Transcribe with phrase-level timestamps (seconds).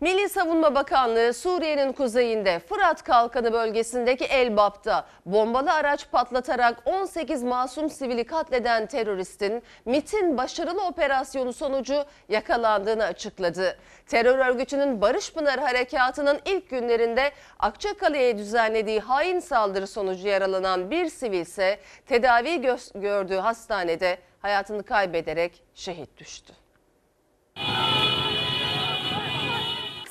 [0.00, 8.24] Milli Savunma Bakanlığı Suriye'nin kuzeyinde Fırat Kalkanı bölgesindeki Elbap'ta bombalı araç patlatarak 18 masum sivili
[8.24, 13.78] katleden teröristin MIT'in başarılı operasyonu sonucu yakalandığını açıkladı.
[14.06, 21.40] Terör örgütünün Barış Pınar Harekatı'nın ilk günlerinde Akçakale'ye düzenlediği hain saldırı sonucu yaralanan bir sivil
[21.40, 26.52] ise tedavi gö- gördüğü hastanede hayatını kaybederek şehit düştü.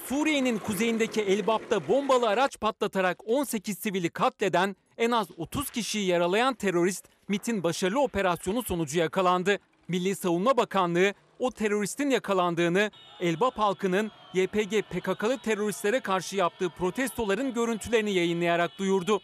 [0.09, 7.05] Suriye'nin kuzeyindeki Elbap'ta bombalı araç patlatarak 18 sivili katleden, en az 30 kişiyi yaralayan terörist
[7.27, 9.59] MIT'in başarılı operasyonu sonucu yakalandı.
[9.88, 18.14] Milli Savunma Bakanlığı o teröristin yakalandığını, Elbap halkının YPG PKK'lı teröristlere karşı yaptığı protestoların görüntülerini
[18.14, 19.22] yayınlayarak duyurdu.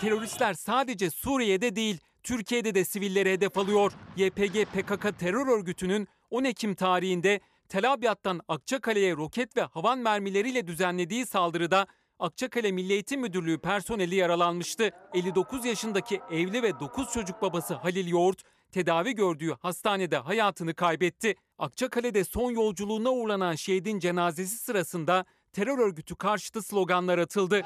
[0.00, 3.92] Teröristler sadece Suriye'de değil, Türkiye'de de sivilleri hedef alıyor.
[4.16, 11.26] YPG PKK terör örgütünün 10 Ekim tarihinde Tel Abyad'dan Akçakale'ye roket ve havan mermileriyle düzenlediği
[11.26, 11.86] saldırıda
[12.18, 14.90] Akçakale Milli Eğitim Müdürlüğü personeli yaralanmıştı.
[15.14, 21.34] 59 yaşındaki evli ve 9 çocuk babası Halil Yoğurt tedavi gördüğü hastanede hayatını kaybetti.
[21.58, 27.62] Akçakale'de son yolculuğuna uğurlanan şehidin cenazesi sırasında terör örgütü karşıtı sloganlar atıldı.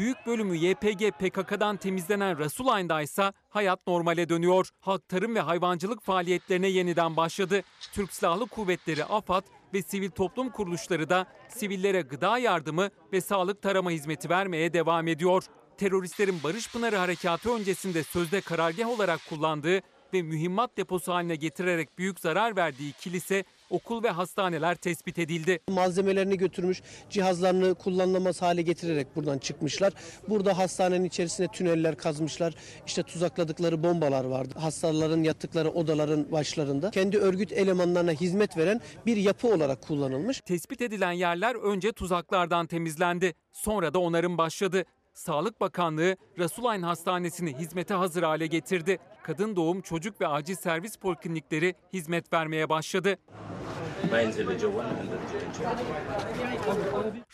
[0.00, 4.68] Büyük bölümü YPG PKK'dan temizlenen Rasulayn'da ise hayat normale dönüyor.
[4.80, 7.62] Halk tarım ve hayvancılık faaliyetlerine yeniden başladı.
[7.92, 9.42] Türk Silahlı Kuvvetleri, AFAD
[9.74, 15.44] ve sivil toplum kuruluşları da sivillere gıda yardımı ve sağlık tarama hizmeti vermeye devam ediyor.
[15.78, 19.80] Teröristlerin Barış Pınarı Harekatı öncesinde sözde karargah olarak kullandığı
[20.14, 25.60] ve mühimmat deposu haline getirerek büyük zarar verdiği kilise, okul ve hastaneler tespit edildi.
[25.68, 29.92] malzemelerini götürmüş, cihazlarını kullanılamaz hale getirerek buradan çıkmışlar.
[30.28, 32.54] Burada hastanenin içerisine tüneller kazmışlar.
[32.86, 34.54] İşte tuzakladıkları bombalar vardı.
[34.58, 36.90] Hastaların yattıkları odaların başlarında.
[36.90, 40.40] Kendi örgüt elemanlarına hizmet veren bir yapı olarak kullanılmış.
[40.40, 43.34] Tespit edilen yerler önce tuzaklardan temizlendi.
[43.52, 44.84] Sonra da onarım başladı.
[45.14, 48.98] Sağlık Bakanlığı Rasulayn Hastanesi'ni hizmete hazır hale getirdi.
[49.22, 53.16] Kadın doğum, çocuk ve acil servis poliklinikleri hizmet vermeye başladı.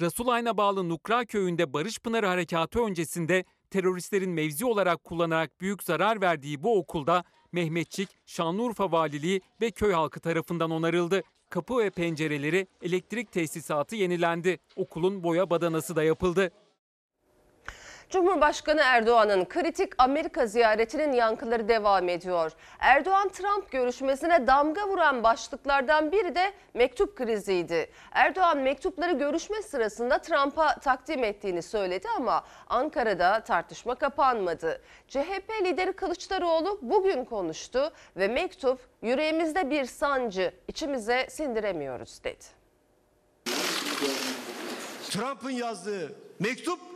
[0.01, 6.63] Rasulayn'a bağlı Nukra köyünde Barış Pınarı Harekatı öncesinde teröristlerin mevzi olarak kullanarak büyük zarar verdiği
[6.63, 11.23] bu okulda Mehmetçik, Şanlıurfa Valiliği ve köy halkı tarafından onarıldı.
[11.51, 14.59] Kapı ve pencereleri, elektrik tesisatı yenilendi.
[14.77, 16.51] Okulun boya badanası da yapıldı.
[18.11, 22.53] Cumhurbaşkanı Erdoğan'ın kritik Amerika ziyaretinin yankıları devam ediyor.
[22.79, 27.91] Erdoğan-Trump görüşmesine damga vuran başlıklardan biri de mektup kriziydi.
[28.13, 34.83] Erdoğan mektupları görüşme sırasında Trump'a takdim ettiğini söyledi ama Ankara'da tartışma kapanmadı.
[35.09, 42.45] CHP lideri Kılıçdaroğlu bugün konuştu ve mektup yüreğimizde bir sancı, içimize sindiremiyoruz dedi.
[45.11, 46.96] Trump'ın yazdığı mektup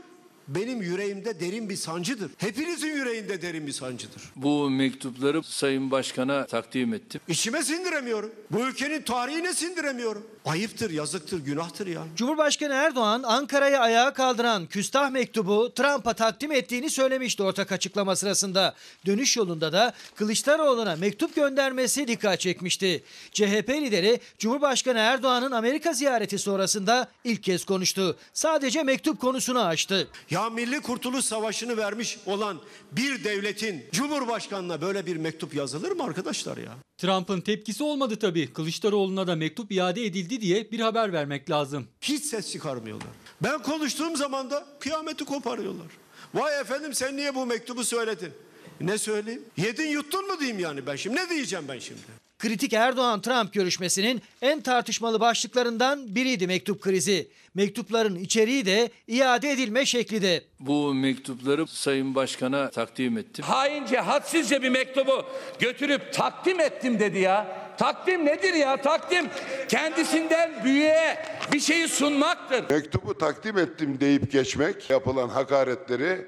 [0.55, 2.31] benim yüreğimde derin bir sancıdır.
[2.39, 4.23] Hepinizin yüreğinde derin bir sancıdır.
[4.37, 7.21] Bu mektupları Sayın Başkan'a takdim ettim.
[7.29, 8.31] İçime sindiremiyorum.
[8.51, 10.27] Bu ülkenin tarihine sindiremiyorum.
[10.45, 12.03] Ayıptır, yazıktır, günahtır ya.
[12.17, 18.75] Cumhurbaşkanı Erdoğan Ankara'yı ayağa kaldıran küstah mektubu Trump'a takdim ettiğini söylemişti ortak açıklama sırasında.
[19.07, 23.05] Dönüş yolunda da Kılıçdaroğlu'na mektup göndermesi dikkat çekmişti.
[23.33, 28.17] CHP lideri Cumhurbaşkanı Erdoğan'ın Amerika ziyareti sonrasında ilk kez konuştu.
[28.33, 30.09] Sadece mektup konusunu açtı.
[30.31, 32.61] Ya Milli Kurtuluş Savaşı'nı vermiş olan
[32.93, 36.73] bir devletin Cumhurbaşkanına böyle bir mektup yazılır mı arkadaşlar ya?
[36.99, 38.53] Trump'ın tepkisi olmadı tabii.
[38.53, 41.87] Kılıçdaroğlu'na da mektup iade edildi diye bir haber vermek lazım.
[42.01, 43.09] Hiç ses çıkarmıyorlar.
[43.43, 45.87] Ben konuştuğum zaman da kıyameti koparıyorlar.
[46.35, 48.33] Vay efendim sen niye bu mektubu söyledin?
[48.81, 49.43] Ne söyleyeyim?
[49.57, 51.17] Yedin yuttun mu diyeyim yani ben şimdi?
[51.17, 52.01] Ne diyeceğim ben şimdi?
[52.39, 57.29] Kritik Erdoğan-Trump görüşmesinin en tartışmalı başlıklarından biriydi mektup krizi.
[57.55, 60.45] Mektupların içeriği de iade edilme şekli de.
[60.61, 63.45] Bu mektupları Sayın Başkan'a takdim ettim.
[63.45, 65.25] haince, hadsizce bir mektubu
[65.59, 67.70] götürüp takdim ettim dedi ya.
[67.79, 68.77] Takdim nedir ya?
[68.77, 69.27] Takdim
[69.69, 71.19] kendisinden büyüğe
[71.53, 72.71] bir şeyi sunmaktır.
[72.71, 76.27] Mektubu takdim ettim deyip geçmek yapılan hakaretleri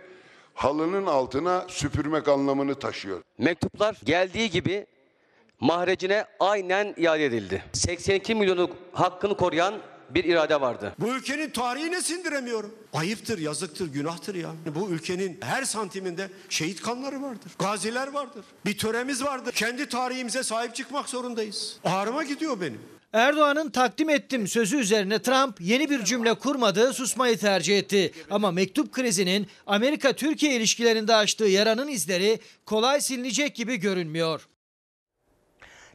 [0.55, 3.23] halının altına süpürmek anlamını taşıyor.
[3.39, 4.87] Mektuplar geldiği gibi
[5.61, 7.65] mahrecine aynen iade edildi.
[7.73, 9.75] 82 milyonu hakkını koruyan
[10.15, 10.95] bir irade vardı.
[10.99, 12.75] Bu ülkenin tarihine sindiremiyorum.
[12.93, 14.51] Ayıptır, yazıktır, günahtır ya.
[14.75, 17.53] Bu ülkenin her santiminde şehit kanları vardır.
[17.59, 18.45] Gaziler vardır.
[18.67, 19.53] Bir töremiz vardır.
[19.53, 21.77] Kendi tarihimize sahip çıkmak zorundayız.
[21.85, 22.81] Ağrıma gidiyor benim.
[23.13, 28.13] Erdoğan'ın takdim ettim sözü üzerine Trump yeni bir cümle kurmadı, susmayı tercih etti.
[28.31, 34.49] Ama mektup krizinin Amerika-Türkiye ilişkilerinde açtığı yaranın izleri kolay silinecek gibi görünmüyor.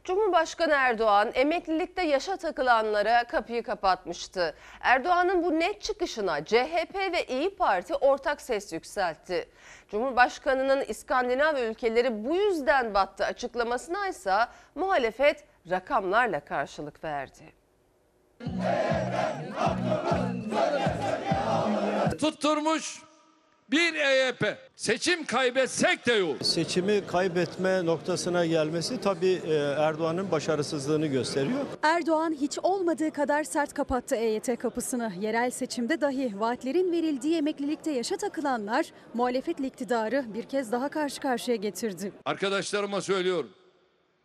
[0.08, 4.54] Cumhurbaşkanı Erdoğan emeklilikte yaşa takılanlara kapıyı kapatmıştı.
[4.80, 9.48] Erdoğan'ın bu net çıkışına CHP ve İyi Parti ortak ses yükseltti.
[9.88, 14.36] Cumhurbaşkanının İskandinav ülkeleri bu yüzden battı açıklamasına ise
[14.74, 17.52] muhalefet rakamlarla karşılık verdi.
[22.18, 23.02] Tutturmuş
[23.70, 24.58] bir EYP.
[24.76, 26.36] Seçim kaybetsek de yok.
[26.42, 31.60] Seçimi kaybetme noktasına gelmesi tabii e, Erdoğan'ın başarısızlığını gösteriyor.
[31.82, 35.12] Erdoğan hiç olmadığı kadar sert kapattı EYT kapısını.
[35.20, 41.56] Yerel seçimde dahi vaatlerin verildiği emeklilikte yaşa takılanlar muhalefetle iktidarı bir kez daha karşı karşıya
[41.56, 42.12] getirdi.
[42.24, 43.50] Arkadaşlarıma söylüyorum.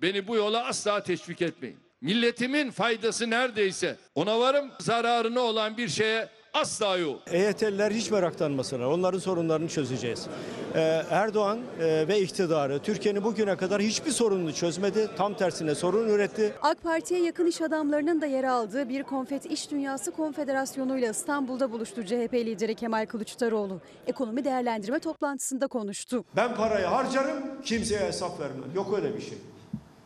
[0.01, 1.77] Beni bu yola asla teşvik etmeyin.
[2.01, 7.19] Milletimin faydası neredeyse ona varım zararına olan bir şeye asla yok.
[7.31, 8.85] EYT'liler hiç meraklanmasınlar.
[8.85, 10.27] Onların sorunlarını çözeceğiz.
[10.75, 10.79] Ee,
[11.09, 15.09] Erdoğan e, ve iktidarı Türkiye'nin bugüne kadar hiçbir sorununu çözmedi.
[15.17, 16.53] Tam tersine sorun üretti.
[16.61, 21.71] AK Parti'ye yakın iş adamlarının da yer aldığı bir Konfet İş Dünyası Konfederasyonu ile İstanbul'da
[21.71, 23.79] buluştu CHP lideri Kemal Kılıçdaroğlu.
[24.07, 26.25] Ekonomi değerlendirme toplantısında konuştu.
[26.35, 28.75] Ben parayı harcarım, kimseye hesap vermem.
[28.75, 29.37] Yok öyle bir şey.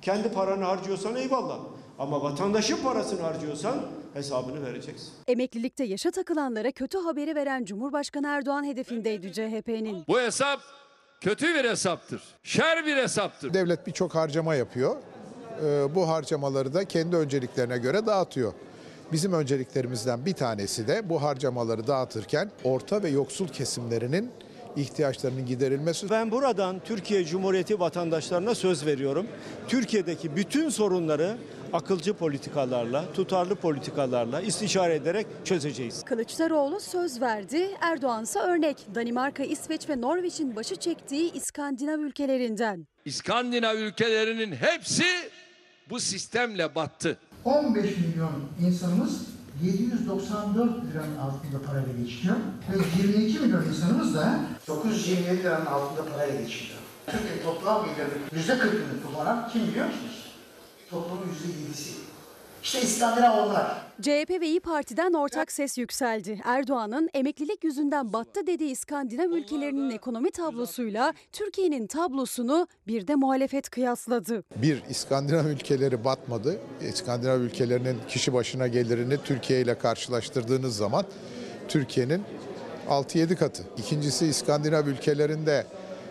[0.01, 1.59] Kendi paranı harcıyorsan eyvallah.
[1.99, 3.75] Ama vatandaşın parasını harcıyorsan
[4.13, 5.09] hesabını vereceksin.
[5.27, 10.03] Emeklilikte yaşa takılanlara kötü haberi veren Cumhurbaşkanı Erdoğan hedefindeydi CHP'nin.
[10.07, 10.59] Bu hesap
[11.21, 12.21] kötü bir hesaptır.
[12.43, 13.53] Şer bir hesaptır.
[13.53, 14.95] Devlet birçok harcama yapıyor.
[15.63, 18.53] Ee, Bu harcamaları da kendi önceliklerine göre dağıtıyor.
[19.11, 24.31] Bizim önceliklerimizden bir tanesi de bu harcamaları dağıtırken orta ve yoksul kesimlerinin
[24.77, 26.09] ihtiyaçlarının giderilmesi.
[26.09, 29.27] Ben buradan Türkiye Cumhuriyeti vatandaşlarına söz veriyorum.
[29.67, 31.37] Türkiye'deki bütün sorunları
[31.73, 36.03] akılcı politikalarla, tutarlı politikalarla istişare ederek çözeceğiz.
[36.03, 38.77] Kılıçdaroğlu söz verdi, Erdoğan ise örnek.
[38.95, 42.87] Danimarka, İsveç ve Norveç'in başı çektiği İskandinav ülkelerinden.
[43.05, 45.03] İskandinav ülkelerinin hepsi
[45.89, 47.17] bu sistemle battı.
[47.45, 52.35] 15 milyon insanımız 794 liranın altında parayla geçiniyor
[52.73, 56.77] ve 22 milyon insanımız da 927 liranın altında parayla geçiniyor.
[57.05, 60.25] Türkiye toplam gelirinin %40'ını kullanan kim biliyor musunuz?
[60.89, 61.91] Toplumun %7'si.
[62.63, 63.86] İşte İskandinav onlar.
[64.01, 66.41] CHP ve İyi Parti'den ortak ses yükseldi.
[66.43, 74.43] Erdoğan'ın emeklilik yüzünden battı dediği İskandinav ülkelerinin ekonomi tablosuyla Türkiye'nin tablosunu bir de muhalefet kıyasladı.
[74.55, 76.59] Bir, İskandinav ülkeleri batmadı.
[76.89, 81.05] İskandinav ülkelerinin kişi başına gelirini Türkiye ile karşılaştırdığınız zaman
[81.67, 82.21] Türkiye'nin
[82.89, 83.63] 6-7 katı.
[83.77, 85.65] İkincisi İskandinav ülkelerinde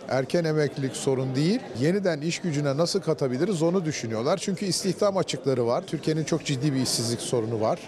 [0.08, 1.60] erken emeklilik sorun değil.
[1.80, 4.36] Yeniden iş gücüne nasıl katabiliriz onu düşünüyorlar.
[4.36, 5.84] Çünkü istihdam açıkları var.
[5.86, 7.80] Türkiye'nin çok ciddi bir işsizlik sorunu var.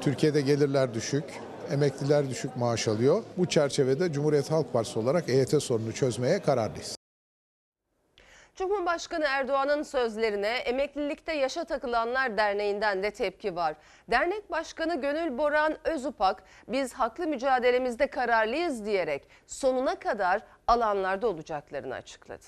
[0.00, 1.24] Türkiye'de gelirler düşük,
[1.70, 3.22] emekliler düşük maaş alıyor.
[3.36, 6.96] Bu çerçevede Cumhuriyet Halk Partisi olarak EYT sorununu çözmeye kararlıyız.
[8.54, 13.74] Cumhurbaşkanı Erdoğan'ın sözlerine Emeklilikte Yaşa Takılanlar Derneği'nden de tepki var.
[14.10, 22.44] Dernek Başkanı Gönül Boran Özupak biz haklı mücadelemizde kararlıyız diyerek sonuna kadar alanlarda olacaklarını açıkladı.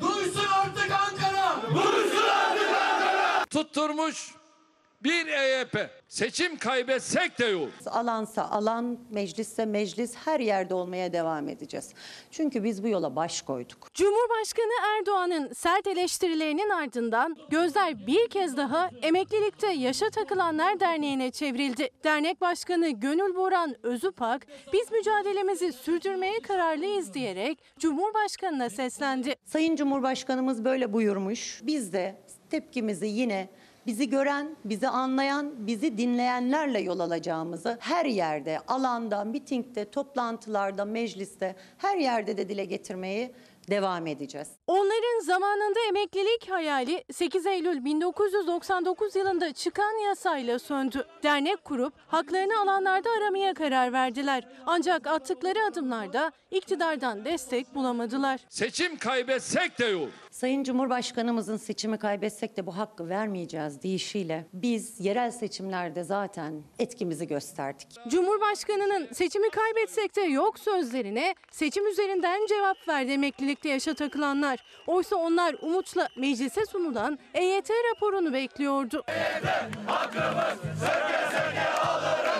[0.00, 1.62] Duysun artık Ankara!
[1.74, 3.44] Duysun artık Ankara!
[3.50, 4.34] Tutturmuş
[5.02, 5.90] bir EYP.
[6.08, 7.68] Seçim kaybetsek de yok.
[7.86, 11.94] Alansa alan, meclisse meclis her yerde olmaya devam edeceğiz.
[12.30, 13.94] Çünkü biz bu yola baş koyduk.
[13.94, 21.88] Cumhurbaşkanı Erdoğan'ın sert eleştirilerinin ardından gözler bir kez daha Emeklilikte Yaşa Takılanlar Derneği'ne çevrildi.
[22.04, 29.34] Dernek Başkanı Gönül Boran Özüpak, biz mücadelemizi sürdürmeye kararlıyız diyerek Cumhurbaşkanı'na seslendi.
[29.44, 31.60] Sayın Cumhurbaşkanımız böyle buyurmuş.
[31.62, 32.16] Biz de
[32.50, 33.48] tepkimizi yine
[33.86, 41.96] bizi gören, bizi anlayan, bizi dinleyenlerle yol alacağımızı her yerde, alanda, mitingde, toplantılarda, mecliste, her
[41.96, 43.32] yerde de dile getirmeyi
[43.70, 44.48] devam edeceğiz.
[44.66, 51.06] Onların zamanında emeklilik hayali 8 Eylül 1999 yılında çıkan yasayla söndü.
[51.22, 54.48] Dernek kurup haklarını alanlarda aramaya karar verdiler.
[54.66, 58.40] Ancak attıkları adımlarda iktidardan destek bulamadılar.
[58.48, 60.08] Seçim kaybetsek de yok.
[60.30, 67.88] Sayın Cumhurbaşkanımızın seçimi kaybetsek de bu hakkı vermeyeceğiz deyişiyle biz yerel seçimlerde zaten etkimizi gösterdik.
[68.08, 74.55] Cumhurbaşkanının seçimi kaybetsek de yok sözlerine seçim üzerinden cevap verdi emeklilikte yaşa takılanlar.
[74.86, 79.04] Oysa onlar umutla meclise sunulan EYT raporunu bekliyordu.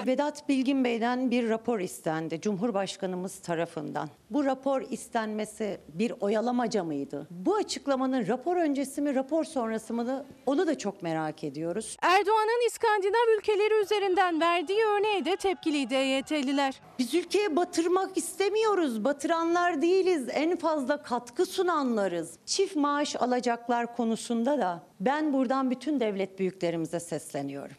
[0.07, 4.09] Vedat Bilgin Bey'den bir rapor istendi Cumhurbaşkanımız tarafından.
[4.31, 7.27] Bu rapor istenmesi bir oyalamaca mıydı?
[7.31, 11.97] Bu açıklamanın rapor öncesi mi, rapor sonrası mı onu da çok merak ediyoruz.
[12.03, 16.81] Erdoğan'ın İskandinav ülkeleri üzerinden verdiği örneğe de tepkiliydi EYT'liler.
[16.99, 19.05] Biz ülkeye batırmak istemiyoruz.
[19.05, 20.29] Batıranlar değiliz.
[20.33, 21.47] En fazla katkı
[22.07, 22.39] sunanlarız.
[22.47, 27.77] Çift maaş alacaklar konusunda da ben buradan bütün devlet büyüklerimize sesleniyorum.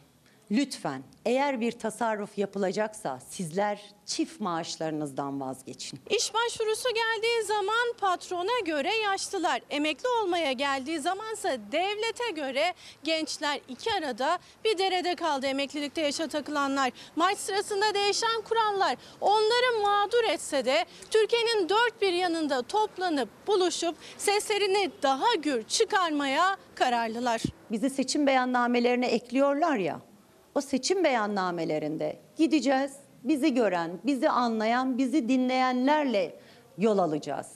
[0.50, 6.00] Lütfen eğer bir tasarruf yapılacaksa sizler çift maaşlarınızdan vazgeçin.
[6.10, 12.74] İş başvurusu geldiği zaman patrona göre yaşlılar, emekli olmaya geldiği zamansa devlete göre
[13.04, 16.92] gençler iki arada bir derede kaldı emeklilikte yaşa takılanlar.
[17.16, 24.90] Maç sırasında değişen kurallar onları mağdur etse de Türkiye'nin dört bir yanında toplanıp buluşup seslerini
[25.02, 27.42] daha gür çıkarmaya kararlılar.
[27.70, 30.07] Bizi seçim beyannamelerine ekliyorlar ya.
[30.54, 32.96] O seçim beyannamelerinde gideceğiz.
[33.24, 36.40] Bizi gören, bizi anlayan, bizi dinleyenlerle
[36.78, 37.54] yol alacağız.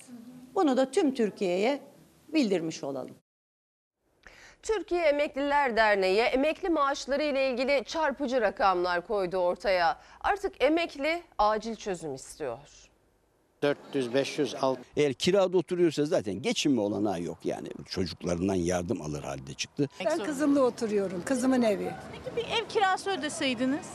[0.54, 1.80] Bunu da tüm Türkiye'ye
[2.28, 3.14] bildirmiş olalım.
[4.62, 9.98] Türkiye Emekliler Derneği emekli maaşları ile ilgili çarpıcı rakamlar koydu ortaya.
[10.20, 12.91] Artık emekli acil çözüm istiyor.
[13.62, 14.86] 400, 500, 600.
[14.96, 17.68] Eğer kirada oturuyorsa zaten geçinme olanağı yok yani.
[17.86, 19.88] Çocuklarından yardım alır halde çıktı.
[20.04, 21.22] Ben kızımla oturuyorum.
[21.24, 21.90] Kızımın evi.
[22.12, 23.86] Peki bir ev kirası ödeseydiniz?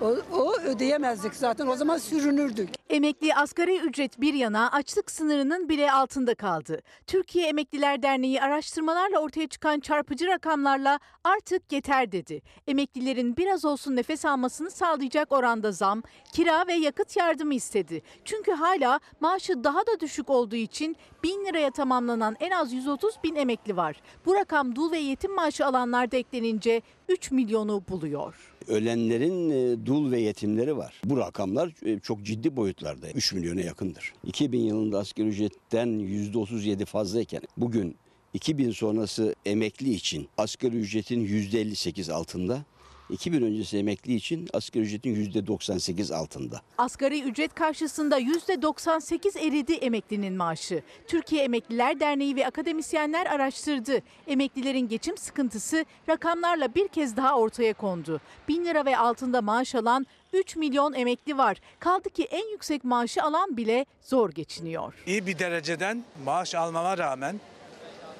[0.00, 1.66] O, o ödeyemezdik zaten.
[1.66, 2.68] O zaman sürünürdük.
[2.90, 6.82] Emekli asgari ücret bir yana açlık sınırının bile altında kaldı.
[7.06, 12.42] Türkiye Emekliler Derneği araştırmalarla ortaya çıkan çarpıcı rakamlarla artık yeter dedi.
[12.66, 16.02] Emeklilerin biraz olsun nefes almasını sağlayacak oranda zam,
[16.32, 18.02] kira ve yakıt yardımı istedi.
[18.24, 23.34] Çünkü hala maaşı daha da düşük olduğu için 1000 liraya tamamlanan en az 130 bin
[23.34, 24.02] emekli var.
[24.26, 28.49] Bu rakam dul ve yetim maaşı alanlar da eklenince 3 milyonu buluyor.
[28.68, 31.00] Ölenlerin e, dul ve yetimleri var.
[31.04, 33.10] Bu rakamlar e, çok ciddi boyutlarda.
[33.10, 34.12] 3 milyona yakındır.
[34.24, 37.96] 2000 yılında asgari ücretten %37 fazlayken bugün
[38.34, 42.64] 2000 sonrası emekli için asgari ücretin %58 altında.
[43.12, 46.60] 2000 öncesi emekli için asgari ücretin %98 altında.
[46.78, 50.82] Asgari ücret karşısında %98 eridi emeklinin maaşı.
[51.08, 54.02] Türkiye Emekliler Derneği ve akademisyenler araştırdı.
[54.26, 58.20] Emeklilerin geçim sıkıntısı rakamlarla bir kez daha ortaya kondu.
[58.48, 61.56] 1000 lira ve altında maaş alan 3 milyon emekli var.
[61.80, 64.94] Kaldı ki en yüksek maaşı alan bile zor geçiniyor.
[65.06, 67.40] İyi bir dereceden maaş almama rağmen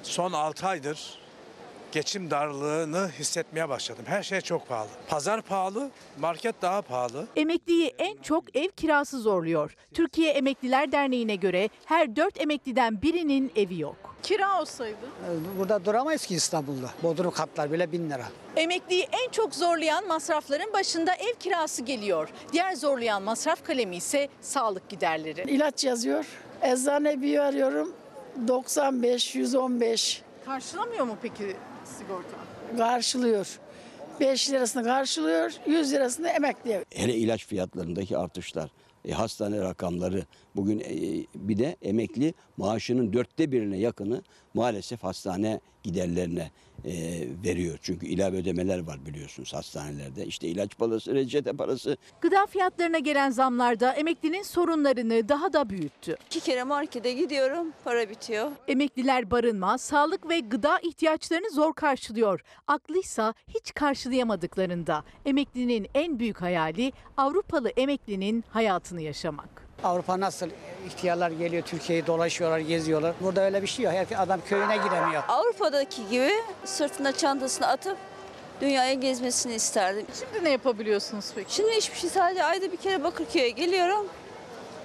[0.03, 1.20] son 6 aydır
[1.91, 4.03] geçim darlığını hissetmeye başladım.
[4.07, 4.89] Her şey çok pahalı.
[5.07, 7.27] Pazar pahalı, market daha pahalı.
[7.35, 9.75] Emekliyi en çok ev kirası zorluyor.
[9.93, 13.95] Türkiye Emekliler Derneği'ne göre her 4 emekliden birinin evi yok.
[14.23, 14.95] Kira olsaydı?
[15.57, 16.89] Burada duramayız ki İstanbul'da.
[17.03, 18.25] Bodrum katlar bile bin lira.
[18.55, 22.29] Emekliyi en çok zorlayan masrafların başında ev kirası geliyor.
[22.53, 25.41] Diğer zorlayan masraf kalemi ise sağlık giderleri.
[25.41, 26.25] İlaç yazıyor.
[26.61, 27.93] Eczane bir arıyorum.
[28.47, 31.55] 95, 115 Karşılamıyor mu peki
[32.01, 32.37] sigorta?
[32.77, 33.59] karşılıyor.
[34.19, 36.85] 5 lirasını karşılıyor, 100 lirasını emekliye.
[36.89, 38.71] Hele ilaç fiyatlarındaki artışlar,
[39.05, 44.21] e, hastane rakamları bugün e, bir de emekli maaşının dörtte birine yakını
[44.53, 46.51] maalesef hastane giderlerine
[46.85, 47.79] e, veriyor.
[47.81, 50.25] Çünkü ilave ödemeler var biliyorsunuz hastanelerde.
[50.25, 51.97] İşte ilaç parası, reçete parası.
[52.21, 56.15] Gıda fiyatlarına gelen zamlarda emeklinin sorunlarını daha da büyüttü.
[56.27, 58.51] İki kere markete gidiyorum, para bitiyor.
[58.67, 62.41] Emekliler barınma, sağlık ve gıda ihtiyaçlarını zor karşılıyor.
[62.67, 65.03] Aklıysa hiç karşılayamadıklarında.
[65.25, 69.70] Emeklinin en büyük hayali Avrupalı emeklinin hayatını yaşamak.
[69.83, 70.49] Avrupa nasıl
[70.87, 73.13] ihtiyarlar geliyor Türkiye'yi dolaşıyorlar, geziyorlar.
[73.21, 73.93] Burada öyle bir şey yok.
[73.93, 75.23] Herkes adam köyüne giremiyor.
[75.27, 76.31] Avrupa'daki gibi
[76.65, 77.97] sırtına çantasını atıp
[78.61, 80.05] dünyaya gezmesini isterdim.
[80.19, 81.55] Şimdi ne yapabiliyorsunuz peki?
[81.55, 84.07] Şimdi hiçbir şey sadece ayda bir kere Bakırköy'e geliyorum.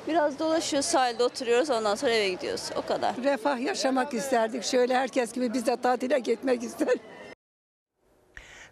[0.08, 2.70] Biraz dolaşıyoruz, sahilde oturuyoruz ondan sonra eve gidiyoruz.
[2.76, 3.16] O kadar.
[3.24, 4.64] Refah yaşamak isterdik.
[4.64, 6.88] Şöyle herkes gibi biz de tatile gitmek ister.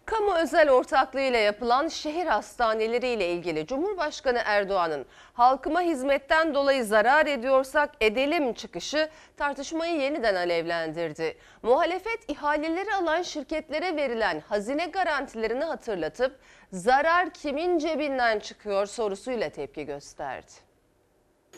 [0.05, 7.91] Kamu özel ortaklığıyla yapılan şehir hastaneleri ile ilgili Cumhurbaşkanı Erdoğan'ın halkıma hizmetten dolayı zarar ediyorsak
[8.01, 11.37] edelim çıkışı tartışmayı yeniden alevlendirdi.
[11.63, 16.39] Muhalefet ihaleleri alan şirketlere verilen hazine garantilerini hatırlatıp
[16.71, 20.64] zarar kimin cebinden çıkıyor sorusuyla tepki gösterdi.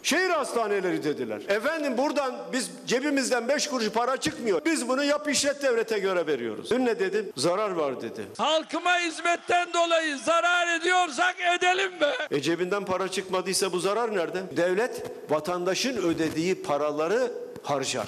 [0.04, 1.42] Şehir hastaneleri dediler.
[1.50, 4.62] Efendim buradan biz cebimizden 5 kuruş para çıkmıyor.
[4.66, 6.70] Biz bunu yap işlet devlete göre veriyoruz.
[6.72, 7.32] Dün ne dedim?
[7.38, 8.22] Zarar var dedi.
[8.38, 12.12] Halkıma hizmetten dolayı zarar ediyorsak edelim be.
[12.32, 14.58] E cebinden para çıkmadıysa bu zarar nerede?
[14.58, 17.32] Devlet vatandaşın ödediği paraları
[17.64, 18.08] harcar.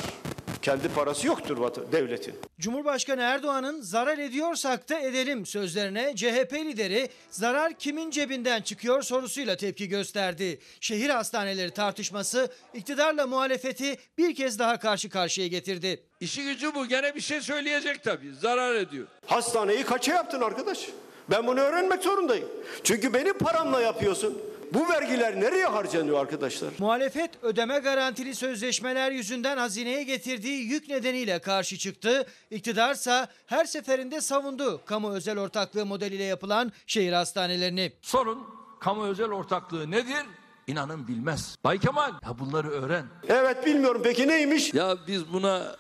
[0.61, 1.57] Kendi parası yoktur
[1.91, 2.35] devletin.
[2.59, 9.87] Cumhurbaşkanı Erdoğan'ın zarar ediyorsak da edelim sözlerine CHP lideri zarar kimin cebinden çıkıyor sorusuyla tepki
[9.87, 10.59] gösterdi.
[10.81, 16.03] Şehir hastaneleri tartışması iktidarla muhalefeti bir kez daha karşı karşıya getirdi.
[16.19, 19.07] İşi gücü bu gene bir şey söyleyecek tabii zarar ediyor.
[19.25, 20.89] Hastaneyi kaça yaptın arkadaş?
[21.29, 22.47] Ben bunu öğrenmek zorundayım.
[22.83, 24.41] Çünkü benim paramla yapıyorsun.
[24.73, 26.69] Bu vergiler nereye harcanıyor arkadaşlar?
[26.79, 32.25] Muhalefet ödeme garantili sözleşmeler yüzünden hazineye getirdiği yük nedeniyle karşı çıktı.
[32.51, 37.91] İktidarsa her seferinde savundu kamu özel ortaklığı modeliyle yapılan şehir hastanelerini.
[38.01, 38.43] Sorun
[38.79, 40.25] kamu özel ortaklığı nedir?
[40.67, 41.55] İnanın bilmez.
[41.63, 43.05] Bay Kemal ya bunları öğren.
[43.27, 44.73] Evet bilmiyorum peki neymiş?
[44.73, 45.75] Ya biz buna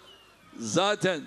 [0.59, 1.21] zaten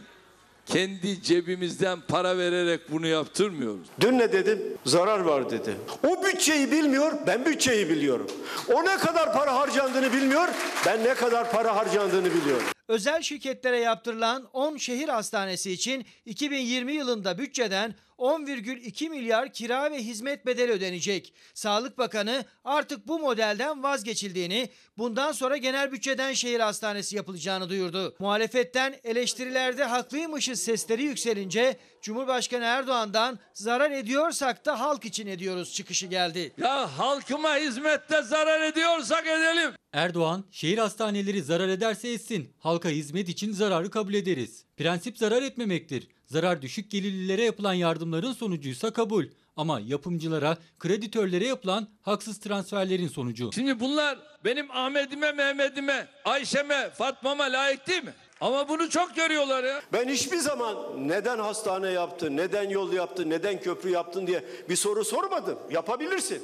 [0.67, 3.87] kendi cebimizden para vererek bunu yaptırmıyoruz.
[4.01, 4.63] Dün ne dedim?
[4.87, 5.77] Zarar var dedi.
[6.09, 8.27] O bütçeyi bilmiyor, ben bütçeyi biliyorum.
[8.73, 10.49] O ne kadar para harcandığını bilmiyor,
[10.87, 12.67] ben ne kadar para harcandığını biliyorum.
[12.89, 20.47] Özel şirketlere yaptırılan 10 şehir hastanesi için 2020 yılında bütçeden 10,2 milyar kira ve hizmet
[20.47, 21.35] bedeli ödenecek.
[21.55, 28.17] Sağlık Bakanı artık bu modelden vazgeçildiğini, bundan sonra genel bütçeden şehir hastanesi yapılacağını duyurdu.
[28.19, 36.53] Muhalefetten eleştirilerde haklıymışız sesleri yükselince Cumhurbaşkanı Erdoğan'dan zarar ediyorsak da halk için ediyoruz çıkışı geldi.
[36.59, 39.71] Ya halkıma hizmette zarar ediyorsak edelim.
[39.93, 42.53] Erdoğan, şehir hastaneleri zarar ederse etsin.
[42.59, 44.65] Halka hizmet için zararı kabul ederiz.
[44.77, 46.09] Prensip zarar etmemektir.
[46.27, 49.25] Zarar düşük gelirlilere yapılan yardımların sonucuysa kabul.
[49.57, 53.51] Ama yapımcılara, kreditörlere yapılan haksız transferlerin sonucu.
[53.55, 58.15] Şimdi bunlar benim Ahmet'ime, Mehmet'ime, Ayşe'me, Fatma'ma layık değil mi?
[58.41, 59.83] Ama bunu çok görüyorlar ya.
[59.93, 60.77] Ben hiçbir zaman
[61.09, 65.59] neden hastane yaptın, neden yol yaptın, neden köprü yaptın diye bir soru sormadım.
[65.71, 66.43] Yapabilirsin.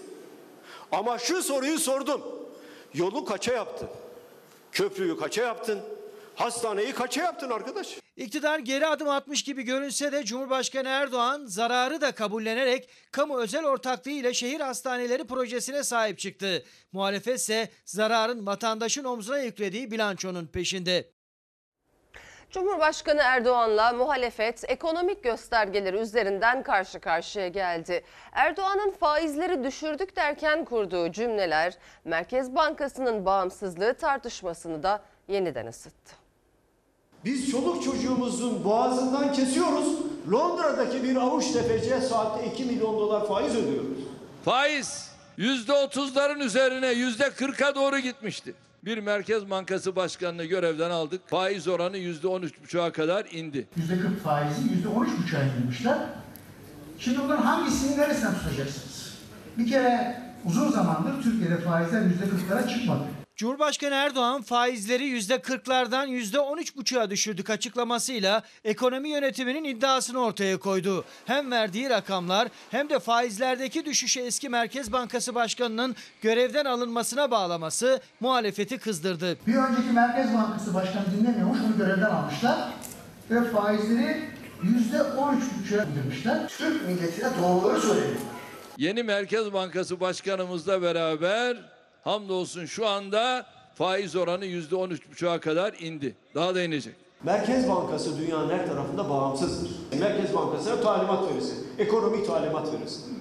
[0.92, 2.22] Ama şu soruyu sordum.
[2.94, 3.88] Yolu kaça yaptın?
[4.72, 5.80] Köprüyü kaça yaptın?
[6.38, 7.98] Hastaneyi kaça yaptın arkadaş?
[8.16, 14.10] İktidar geri adım atmış gibi görünse de Cumhurbaşkanı Erdoğan zararı da kabullenerek kamu özel ortaklığı
[14.10, 16.64] ile şehir hastaneleri projesine sahip çıktı.
[16.92, 21.10] Muhalefet ise zararın vatandaşın omzuna yüklediği bilançonun peşinde.
[22.50, 28.04] Cumhurbaşkanı Erdoğan'la muhalefet ekonomik göstergeleri üzerinden karşı karşıya geldi.
[28.32, 36.17] Erdoğan'ın faizleri düşürdük derken kurduğu cümleler Merkez Bankası'nın bağımsızlığı tartışmasını da yeniden ısıttı.
[37.24, 39.88] Biz çoluk çocuğumuzun boğazından kesiyoruz.
[40.32, 43.98] Londra'daki bir avuç tefeciye saatte 2 milyon dolar faiz ödüyoruz.
[44.44, 48.54] Faiz yüzde otuzların üzerine yüzde kırka doğru gitmişti.
[48.84, 51.20] Bir Merkez Bankası Başkanı'nı görevden aldık.
[51.28, 53.66] Faiz oranı yüzde on üç buçuğa kadar indi.
[53.78, 55.98] %40 faizi %13,5'a indirmişler.
[56.98, 59.14] Şimdi bunların hangisini neresinden tutacaksınız?
[59.58, 63.02] Bir kere uzun zamandır Türkiye'de faizler %40'lara çıkmadı.
[63.38, 71.04] Cumhurbaşkanı Erdoğan faizleri %40'lardan %13,5'a düşürdük açıklamasıyla ekonomi yönetiminin iddiasını ortaya koydu.
[71.26, 78.78] Hem verdiği rakamlar hem de faizlerdeki düşüşü eski Merkez Bankası Başkanı'nın görevden alınmasına bağlaması muhalefeti
[78.78, 79.38] kızdırdı.
[79.46, 82.72] Bir önceki Merkez Bankası Başkanı dinlemiyormuş, onu görevden almışlar.
[83.30, 84.24] Ve faizleri
[84.62, 86.48] %13,5'a indirmişler.
[86.48, 88.20] Türk milletine doğruları söyleniyor.
[88.78, 95.74] Yeni Merkez Bankası Başkanımızla beraber hamdolsun şu anda faiz oranı yüzde on üç buçuğa kadar
[95.80, 96.16] indi.
[96.34, 96.94] Daha da inecek.
[97.22, 99.70] Merkez Bankası dünyanın her tarafında bağımsızdır.
[100.00, 101.66] Merkez Bankası'na talimat verirsin.
[101.78, 103.18] Ekonomik talimat verirsin.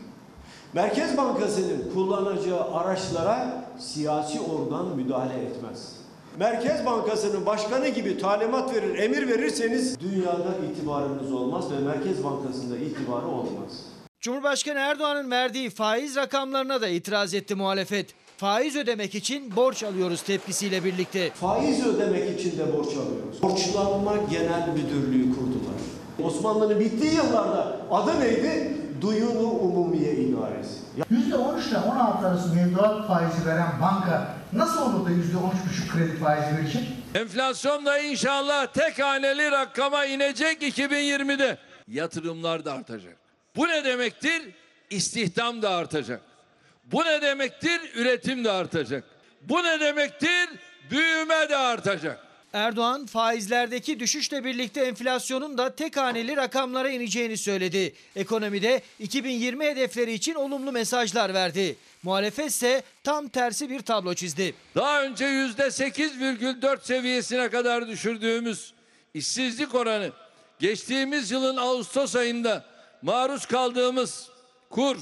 [0.74, 5.96] Merkez Bankası'nın kullanacağı araçlara siyasi organ müdahale etmez.
[6.40, 13.28] Merkez Bankası'nın başkanı gibi talimat verir, emir verirseniz dünyada itibarınız olmaz ve Merkez Bankası'nda itibarı
[13.28, 13.86] olmaz.
[14.22, 18.14] Cumhurbaşkanı Erdoğan'ın verdiği faiz rakamlarına da itiraz etti muhalefet.
[18.38, 21.32] Faiz ödemek için borç alıyoruz tepkisiyle birlikte.
[21.34, 23.42] Faiz ödemek için de borç alıyoruz.
[23.42, 25.78] Borçlanma Genel Müdürlüğü kurdular.
[26.24, 28.78] Osmanlı'nın bittiği yıllarda adı neydi?
[29.02, 30.80] Duyunu Umumiye İdaresi.
[31.12, 36.84] %13 ile 16 arası mevduat faizi veren banka nasıl olur da %13,5 kredi faizi verecek?
[37.16, 41.58] Enflasyon da inşallah tek haneli rakama inecek 2020'de.
[41.88, 43.18] Yatırımlar da artacak.
[43.56, 44.42] Bu ne demektir?
[44.90, 46.22] İstihdam da artacak.
[46.92, 47.82] Bu ne demektir?
[47.96, 49.04] Üretim de artacak.
[49.42, 50.50] Bu ne demektir?
[50.92, 52.28] Büyüme de artacak.
[52.54, 57.94] Erdoğan faizlerdeki düşüşle birlikte enflasyonun da tek haneli rakamlara ineceğini söyledi.
[58.16, 61.76] Ekonomide 2020 hedefleri için olumlu mesajlar verdi.
[62.04, 64.56] Muhalefet ise tam tersi bir tablo çizdi.
[64.76, 68.74] Daha önce yüzde 8,4 seviyesine kadar düşürdüğümüz
[69.14, 70.12] işsizlik oranı
[70.60, 72.66] geçtiğimiz yılın Ağustos ayında
[73.02, 74.30] maruz kaldığımız
[74.70, 74.98] kur,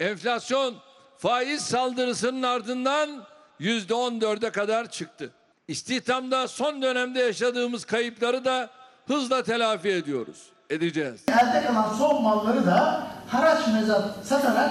[0.00, 0.74] enflasyon,
[1.22, 3.10] faiz saldırısının ardından
[3.58, 5.30] yüzde 14'e kadar çıktı.
[5.68, 8.70] İstihdamda son dönemde yaşadığımız kayıpları da
[9.06, 10.36] hızla telafi ediyoruz.
[10.70, 11.20] Edeceğiz.
[11.28, 14.70] Elde kalan son malları da haraç mezat satarak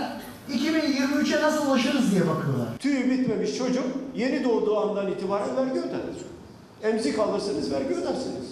[0.50, 2.68] 2023'e nasıl ulaşırız diye bakıyorlar.
[2.80, 3.86] Tüyü bitmemiş çocuk
[4.16, 6.00] yeni doğduğu andan itibaren vergi öder.
[6.84, 8.52] Emzik alırsınız vergi ödersiniz.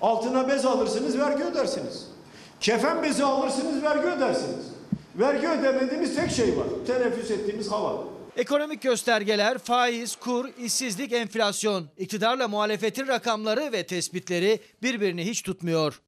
[0.00, 2.06] Altına bez alırsınız vergi ödersiniz.
[2.60, 4.75] Kefen bezi alırsınız vergi ödersiniz.
[5.18, 6.66] Vergi ödemediğimiz tek şey var.
[6.86, 8.04] Teneffüs ettiğimiz hava.
[8.36, 16.02] Ekonomik göstergeler, faiz, kur, işsizlik, enflasyon, iktidarla muhalefetin rakamları ve tespitleri birbirini hiç tutmuyor.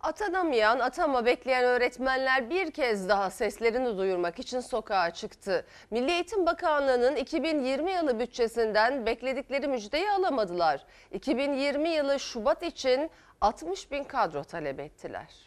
[0.00, 5.66] Atanamayan, atama bekleyen öğretmenler bir kez daha seslerini duyurmak için sokağa çıktı.
[5.90, 10.86] Milli Eğitim Bakanlığı'nın 2020 yılı bütçesinden bekledikleri müjdeyi alamadılar.
[11.12, 15.45] 2020 yılı Şubat için 60 bin kadro talep ettiler.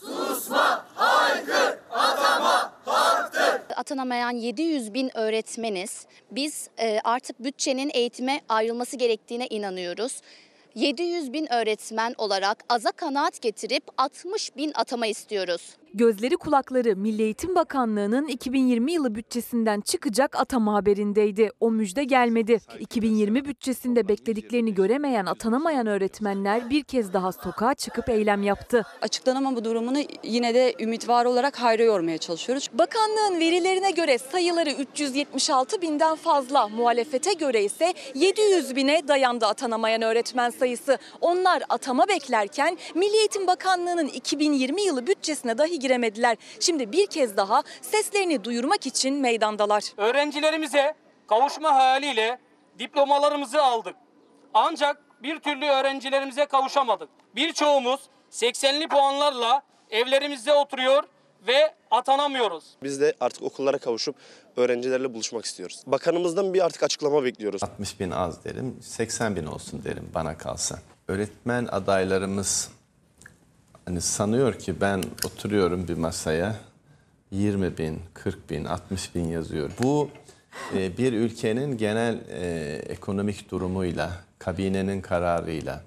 [0.00, 3.60] Susma, haykır, atama, haktır.
[3.76, 6.06] Atanamayan 700 bin öğretmeniz.
[6.30, 10.20] Biz e, artık bütçenin eğitime ayrılması gerektiğine inanıyoruz.
[10.76, 15.76] 700 bin öğretmen olarak aza kanaat getirip 60 bin atama istiyoruz.
[15.94, 21.50] Gözleri kulakları Milli Eğitim Bakanlığı'nın 2020 yılı bütçesinden çıkacak atama haberindeydi.
[21.60, 22.58] O müjde gelmedi.
[22.80, 28.82] 2020 bütçesinde beklediklerini göremeyen, atanamayan öğretmenler bir kez daha sokağa çıkıp eylem yaptı.
[29.02, 32.68] Açıklanamama durumunu yine de ümit var olarak hayra yormaya çalışıyoruz.
[32.72, 40.50] Bakanlığın verilerine göre sayıları 376 binden fazla, muhalefete göre ise 700 bine dayandı atanamayan öğretmen
[40.50, 40.65] sayısı.
[41.20, 46.36] Onlar atama beklerken Milli Eğitim Bakanlığı'nın 2020 yılı bütçesine dahi giremediler.
[46.60, 49.84] Şimdi bir kez daha seslerini duyurmak için meydandalar.
[49.96, 50.94] Öğrencilerimize
[51.28, 52.38] kavuşma hayaliyle
[52.78, 53.96] diplomalarımızı aldık.
[54.54, 57.08] Ancak bir türlü öğrencilerimize kavuşamadık.
[57.34, 58.00] Birçoğumuz
[58.30, 61.04] 80'li puanlarla evlerimizde oturuyor
[61.46, 62.64] ve atanamıyoruz.
[62.82, 64.16] Biz de artık okullara kavuşup
[64.56, 65.82] öğrencilerle buluşmak istiyoruz.
[65.86, 67.62] Bakanımızdan bir artık açıklama bekliyoruz.
[67.62, 70.78] 60 bin az derim, 80 bin olsun derim bana kalsa.
[71.08, 72.70] Öğretmen adaylarımız
[73.84, 76.56] hani sanıyor ki ben oturuyorum bir masaya
[77.30, 79.70] 20 bin, 40 bin, 60 bin yazıyor.
[79.82, 80.10] Bu
[80.74, 85.82] e, bir ülkenin genel e, ekonomik durumuyla, kabinenin kararıyla,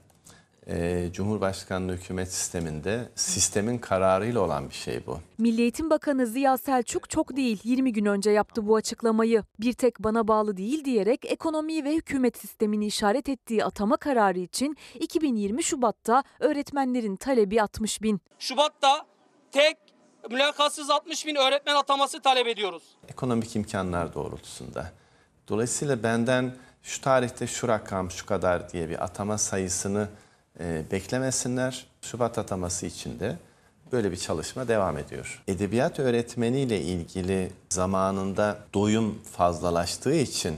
[0.69, 5.19] e, Cumhurbaşkanlığı hükümet sisteminde sistemin kararıyla olan bir şey bu.
[5.38, 9.43] Milli Eğitim Bakanı Ziya Selçuk çok değil 20 gün önce yaptı bu açıklamayı.
[9.60, 14.77] Bir tek bana bağlı değil diyerek ekonomiyi ve hükümet sistemini işaret ettiği atama kararı için
[14.99, 18.21] 2020 Şubat'ta öğretmenlerin talebi 60 bin.
[18.39, 19.05] Şubat'ta
[19.51, 19.77] tek
[20.32, 22.84] mülakatsız 60 bin öğretmen ataması talep ediyoruz.
[23.08, 24.91] Ekonomik imkanlar doğrultusunda.
[25.47, 30.08] Dolayısıyla benden şu tarihte şu rakam şu kadar diye bir atama sayısını
[30.60, 31.86] e, beklemesinler.
[32.02, 33.36] Şubat ataması için de
[33.91, 35.43] böyle bir çalışma devam ediyor.
[35.48, 40.56] Edebiyat öğretmeniyle ilgili zamanında doyum fazlalaştığı için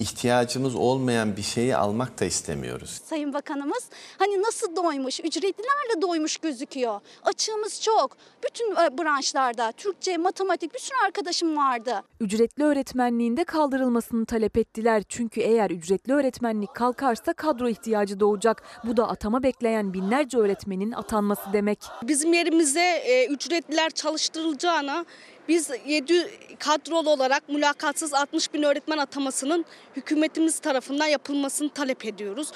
[0.00, 3.00] ihtiyacımız olmayan bir şeyi almak da istemiyoruz.
[3.04, 3.84] Sayın Bakanımız
[4.18, 7.00] hani nasıl doymuş, ücretlilerle doymuş gözüküyor.
[7.22, 8.16] Açığımız çok.
[8.44, 12.02] Bütün e, branşlarda Türkçe, matematik bir sürü arkadaşım vardı.
[12.20, 15.02] Ücretli öğretmenliğinde kaldırılmasını talep ettiler.
[15.08, 18.62] Çünkü eğer ücretli öğretmenlik kalkarsa kadro ihtiyacı doğacak.
[18.84, 21.78] Bu da atama bekleyen binlerce öğretmenin atanması demek.
[22.02, 25.04] Bizim yerimize e, ücretliler çalıştırılacağına
[25.50, 29.64] biz 7 kadrolu olarak mülakatsız 60 bin öğretmen atamasının
[29.96, 32.52] hükümetimiz tarafından yapılmasını talep ediyoruz.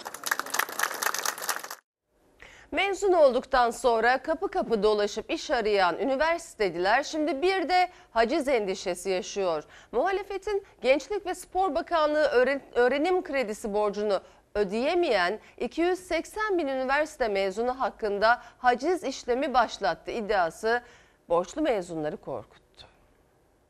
[2.71, 9.65] Mezun olduktan sonra kapı kapı dolaşıp iş arayan üniversiteliler şimdi bir de haciz endişesi yaşıyor.
[9.93, 14.21] Muhalefetin Gençlik ve Spor Bakanlığı öğren- öğrenim kredisi borcunu
[14.55, 20.83] ödeyemeyen 280 bin üniversite mezunu hakkında haciz işlemi başlattı iddiası
[21.29, 22.64] borçlu mezunları korkuttu.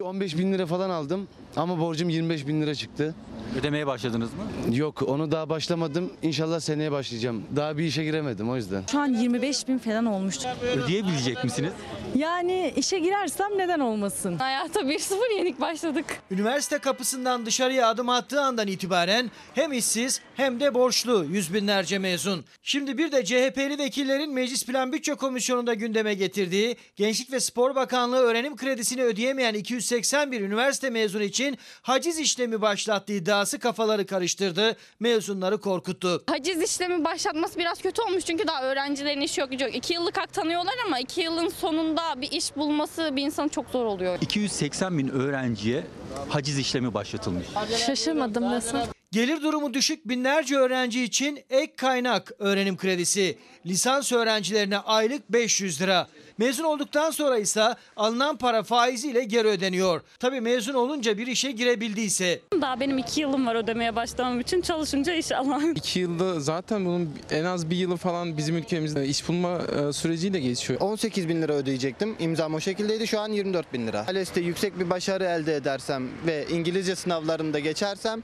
[0.03, 3.15] 15 bin lira falan aldım ama borcum 25 bin lira çıktı.
[3.61, 4.77] Ödemeye başladınız mı?
[4.77, 6.13] Yok onu daha başlamadım.
[6.23, 7.43] İnşallah seneye başlayacağım.
[7.57, 8.83] Daha bir işe giremedim o yüzden.
[8.91, 10.49] Şu an 25 bin falan olmuştu.
[10.77, 11.73] Ödeyebilecek misiniz?
[12.15, 14.37] Yani işe girersem neden olmasın?
[14.37, 16.05] Hayata 1-0 yenik başladık.
[16.31, 22.45] Üniversite kapısından dışarıya adım attığı andan itibaren hem işsiz hem de borçlu yüz binlerce mezun.
[22.63, 28.17] Şimdi bir de CHP'li vekillerin Meclis Plan Bütçe Komisyonu'nda gündeme getirdiği Gençlik ve Spor Bakanlığı
[28.21, 36.25] öğrenim kredisini ödeyemeyen 281 üniversite mezunu için haciz işlemi başlattığı iddiası kafaları karıştırdı, mezunları korkuttu.
[36.27, 39.75] Haciz işlemi başlatması biraz kötü olmuş çünkü daha öğrencilerin işi yok yok.
[39.77, 43.85] 2 yıllık hak tanıyorlar ama 2 yılın sonunda bir iş bulması bir insan çok zor
[43.85, 44.19] oluyor.
[44.21, 45.85] 280 bin öğrenciye
[46.29, 47.47] haciz işlemi başlatılmış.
[47.87, 48.79] Şaşırmadım nasıl?
[49.13, 53.39] Gelir durumu düşük binlerce öğrenci için ek kaynak öğrenim kredisi.
[53.67, 56.09] Lisans öğrencilerine aylık 500 lira.
[56.39, 60.01] Mezun olduktan sonra ise alınan para faiziyle geri ödeniyor.
[60.19, 62.41] Tabii mezun olunca bir işe girebildiyse.
[62.61, 65.63] Daha benim iki yılım var ödemeye başlamam için çalışınca inşallah.
[65.75, 70.41] İki yılda zaten bunun en az bir yılı falan bizim ülkemizde iş bulma e, süreciyle
[70.41, 70.81] geçiyor.
[70.81, 72.17] 18 bin lira ödeyecektim.
[72.19, 73.07] İmzam o şekildeydi.
[73.07, 74.05] Şu an 24 bin lira.
[74.09, 78.23] ALES'te yüksek bir başarı elde edersem ve İngilizce sınavlarında geçersem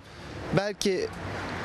[0.57, 1.09] belki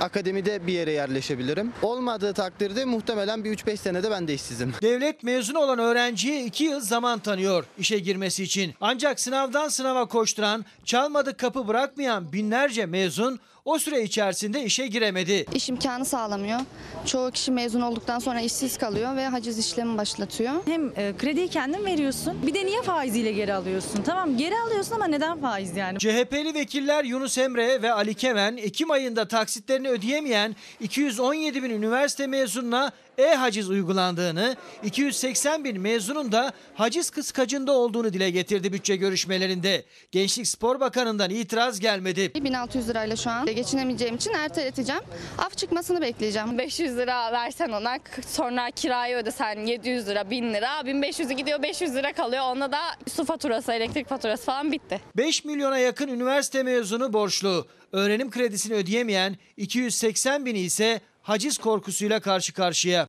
[0.02, 1.74] akademide bir yere yerleşebilirim.
[1.82, 4.74] Olmadığı takdirde muhtemelen bir 3-5 senede ben de işsizim.
[4.82, 8.74] Devlet mezun olan öğrenciye 2 yıl zaman tanıyor işe girmesi için.
[8.82, 15.46] Ancak sınavdan sınava koşturan, çalmadık kapı bırakmayan binlerce mezun o süre içerisinde işe giremedi.
[15.54, 16.60] İş imkanı sağlamıyor.
[17.06, 20.54] Çoğu kişi mezun olduktan sonra işsiz kalıyor ve haciz işlemi başlatıyor.
[20.66, 24.04] Hem e, krediyi kendin veriyorsun bir de niye faiziyle geri alıyorsun?
[24.04, 26.00] Tamam geri alıyorsun ama neden faiz yani?
[26.00, 32.92] CHP'li vekiller Yunus Emre ve Ali Kemen Ekim ayında taksitlerini ödeyemeyen 217 bin üniversite mezununa
[33.18, 39.84] e-haciz uygulandığını, 280 bin mezunun da haciz kıskacında olduğunu dile getirdi bütçe görüşmelerinde.
[40.12, 42.32] Gençlik Spor Bakanı'ndan itiraz gelmedi.
[42.34, 45.02] 1600 lirayla şu an geçinemeyeceğim için erteleteceğim.
[45.38, 46.58] Af çıkmasını bekleyeceğim.
[46.58, 52.14] 500 lira versen ona sonra kirayı ödesen 700 lira 1000 lira 1500'ü gidiyor 500 lira
[52.14, 55.02] kalıyor onda da su faturası elektrik faturası falan bitti.
[55.18, 57.68] 5 milyona yakın üniversite mezunu borçlu.
[57.92, 63.08] Öğrenim kredisini ödeyemeyen 280 bini ise haciz korkusuyla karşı karşıya.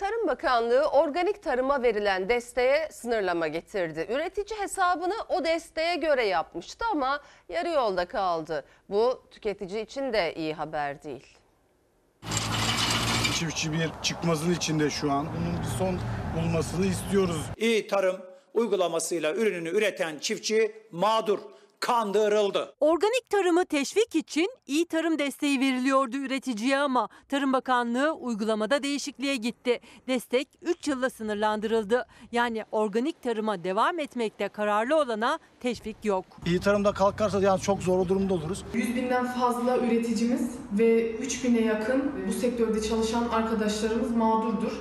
[0.00, 4.06] Tarım Bakanlığı organik tarıma verilen desteğe sınırlama getirdi.
[4.10, 8.64] Üretici hesabını o desteğe göre yapmıştı ama yarı yolda kaldı.
[8.88, 11.26] Bu tüketici için de iyi haber değil.
[13.38, 15.26] Çiftçi bir çıkmazın içinde şu an.
[15.26, 15.98] Bunun bir son
[16.36, 17.40] bulmasını istiyoruz.
[17.56, 18.20] İyi tarım
[18.54, 21.38] uygulamasıyla ürününü üreten çiftçi mağdur,
[21.80, 22.74] kandırıldı.
[22.80, 29.80] Organik tarımı teşvik için iyi tarım desteği veriliyordu üreticiye ama Tarım Bakanlığı uygulamada değişikliğe gitti.
[30.08, 32.06] Destek 3 yılla sınırlandırıldı.
[32.32, 36.24] Yani organik tarıma devam etmekte kararlı olana teşvik yok.
[36.46, 38.64] İyi tarımda kalkarsa yani çok zor durumda oluruz.
[38.74, 44.72] 100 binden fazla üreticimiz ve 3000'e yakın bu sektörde çalışan arkadaşlarımız mağdurdur.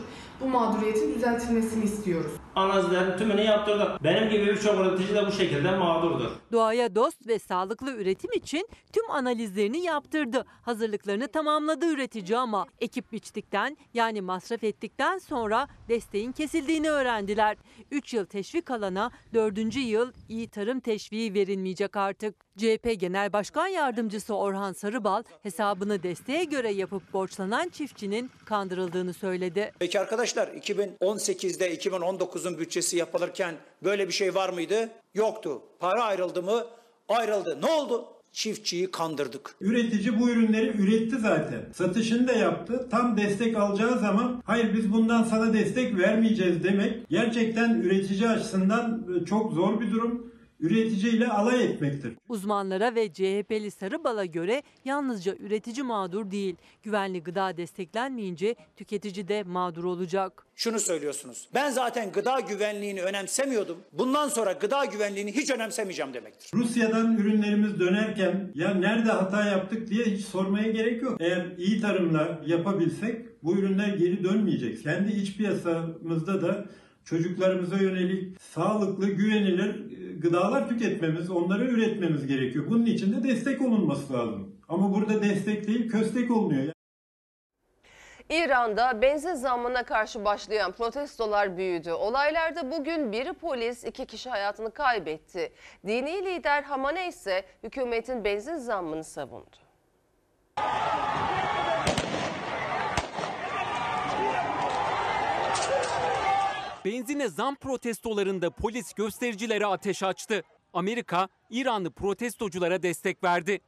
[0.42, 2.32] Bu mağduriyetin düzeltilmesini istiyoruz.
[2.60, 4.04] Analizlerin tümünü yaptırdık.
[4.04, 6.32] Benim gibi birçok üretici de bu şekilde mağdurdur.
[6.52, 10.46] Doğaya dost ve sağlıklı üretim için tüm analizlerini yaptırdı.
[10.62, 17.58] Hazırlıklarını tamamladı üretici ama ekip biçtikten yani masraf ettikten sonra desteğin kesildiğini öğrendiler.
[17.92, 19.76] 3 yıl teşvik alana 4.
[19.76, 22.36] yıl iyi tarım teşviği verilmeyecek artık.
[22.60, 29.72] CHP Genel Başkan Yardımcısı Orhan Sarıbal hesabını desteğe göre yapıp borçlanan çiftçinin kandırıldığını söyledi.
[29.80, 34.90] Peki arkadaşlar 2018'de 2019'un bütçesi yapılırken böyle bir şey var mıydı?
[35.14, 35.62] Yoktu.
[35.80, 36.66] Para ayrıldı mı?
[37.10, 37.62] Ayrıldı.
[37.62, 38.06] Ne oldu?
[38.32, 39.56] Çiftçiyi kandırdık.
[39.62, 41.66] Üretici bu ürünleri üretti zaten.
[41.74, 42.88] Satışını da yaptı.
[42.92, 49.54] Tam destek alacağı zaman hayır biz bundan sana destek vermeyeceğiz demek gerçekten üretici açısından çok
[49.54, 52.14] zor bir durum üreticiyle alay etmektir.
[52.30, 56.56] Uzmanlara ve CHP'li Sarıbal'a göre yalnızca üretici mağdur değil.
[56.84, 60.46] Güvenli gıda desteklenmeyince tüketici de mağdur olacak.
[60.56, 61.50] Şunu söylüyorsunuz.
[61.54, 63.78] Ben zaten gıda güvenliğini önemsemiyordum.
[63.94, 66.52] Bundan sonra gıda güvenliğini hiç önemsemeyeceğim demektir.
[66.54, 71.18] Rusya'dan ürünlerimiz dönerken ya nerede hata yaptık diye hiç sormaya gerek yok.
[71.20, 74.84] Eğer iyi tarımla yapabilsek bu ürünler geri dönmeyecek.
[74.84, 76.66] Kendi iç piyasamızda da
[77.06, 82.66] çocuklarımıza yönelik sağlıklı, güvenilir gıdalar tüketmemiz, onları üretmemiz gerekiyor.
[82.70, 84.56] Bunun için de destek olunması lazım.
[84.68, 86.74] Ama burada destek değil, köstek olunuyor.
[88.30, 91.92] İran'da benzin zammına karşı başlayan protestolar büyüdü.
[91.92, 95.54] Olaylarda bugün bir polis, iki kişi hayatını kaybetti.
[95.88, 99.58] Dini lider Hamane ise hükümetin benzin zammını savundu.
[106.86, 110.44] Benzine zam protestolarında polis göstericilere ateş açtı.
[110.74, 113.62] Amerika, İranlı protestoculara destek verdi.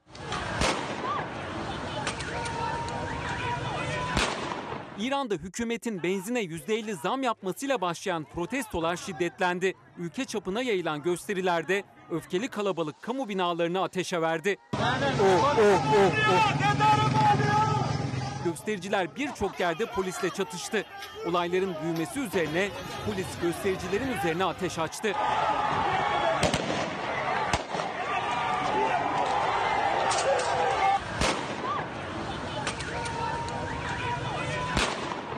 [4.99, 9.73] İran'da hükümetin benzine %50 zam yapmasıyla başlayan protestolar şiddetlendi.
[9.97, 14.57] Ülke çapına yayılan gösterilerde öfkeli kalabalık kamu binalarını ateşe verdi.
[14.73, 17.20] Oh, oh, oh,
[18.51, 20.85] Göstericiler birçok yerde polisle çatıştı.
[21.29, 22.69] Olayların büyümesi üzerine
[23.05, 25.13] polis göstericilerin üzerine ateş açtı.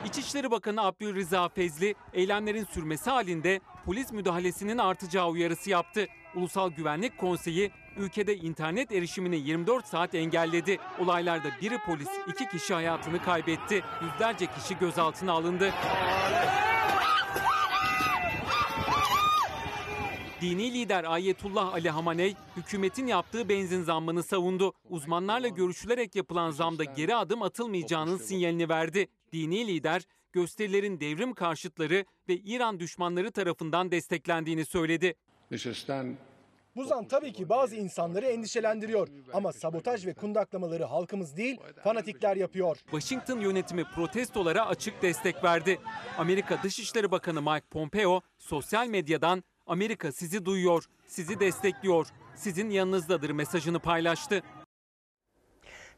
[0.04, 6.06] İçişleri Bakanı Abdülrıza Fezli eylemlerin sürmesi halinde polis müdahalesinin artacağı uyarısı yaptı.
[6.36, 10.78] Ulusal Güvenlik Konseyi ülkede internet erişimini 24 saat engelledi.
[10.98, 13.82] Olaylarda biri polis, iki kişi hayatını kaybetti.
[14.02, 15.72] Yüzlerce kişi gözaltına alındı.
[20.40, 24.72] Dini lider Ayetullah Ali Hamaney hükümetin yaptığı benzin zammını savundu.
[24.88, 29.08] Uzmanlarla görüşülerek yapılan zamda geri adım atılmayacağının sinyalini verdi.
[29.32, 35.14] Dini lider gösterilerin devrim karşıtları ve İran düşmanları tarafından desteklendiğini söyledi.
[36.76, 42.76] Bu zam tabii ki bazı insanları endişelendiriyor ama sabotaj ve kundaklamaları halkımız değil fanatikler yapıyor.
[42.76, 45.78] Washington yönetimi protestolara açık destek verdi.
[46.18, 53.78] Amerika Dışişleri Bakanı Mike Pompeo sosyal medyadan Amerika sizi duyuyor, sizi destekliyor, sizin yanınızdadır mesajını
[53.78, 54.42] paylaştı.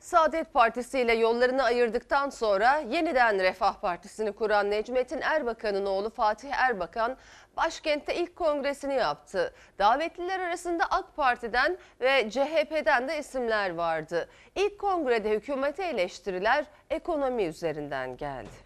[0.07, 7.16] Saadet Partisi ile yollarını ayırdıktan sonra yeniden Refah Partisi'ni kuran Necmettin Erbakan'ın oğlu Fatih Erbakan
[7.57, 9.55] başkentte ilk kongresini yaptı.
[9.79, 14.29] Davetliler arasında AK Parti'den ve CHP'den de isimler vardı.
[14.55, 18.57] İlk kongrede hükümete eleştiriler ekonomi üzerinden geldi.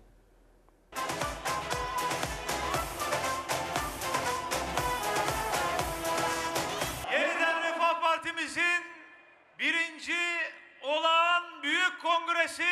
[7.12, 8.84] Yeniden Refah Partimizin
[9.58, 10.40] birinci
[10.82, 12.62] olağan büyük kongresi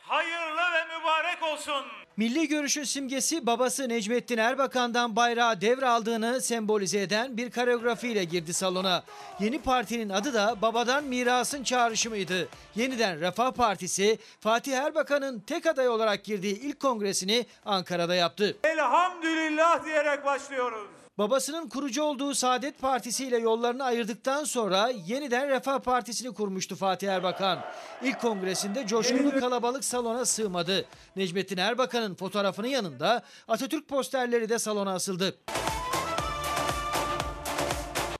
[0.00, 1.84] hayırlı ve mübarek olsun.
[2.16, 9.02] Milli görüşün simgesi babası Necmettin Erbakan'dan bayrağı devraldığını sembolize eden bir koreografiyle girdi salona.
[9.40, 12.48] Yeni partinin adı da babadan mirasın çağrışımıydı.
[12.76, 18.56] Yeniden Refah Partisi Fatih Erbakan'ın tek aday olarak girdiği ilk kongresini Ankara'da yaptı.
[18.64, 21.05] Elhamdülillah diyerek başlıyoruz.
[21.18, 27.58] Babasının kurucu olduğu Saadet Partisi ile yollarını ayırdıktan sonra yeniden Refah Partisi'ni kurmuştu Fatih Erbakan.
[28.02, 30.84] İlk kongresinde coşkulu kalabalık salona sığmadı.
[31.16, 35.34] Necmettin Erbakan'ın fotoğrafının yanında Atatürk posterleri de salona asıldı.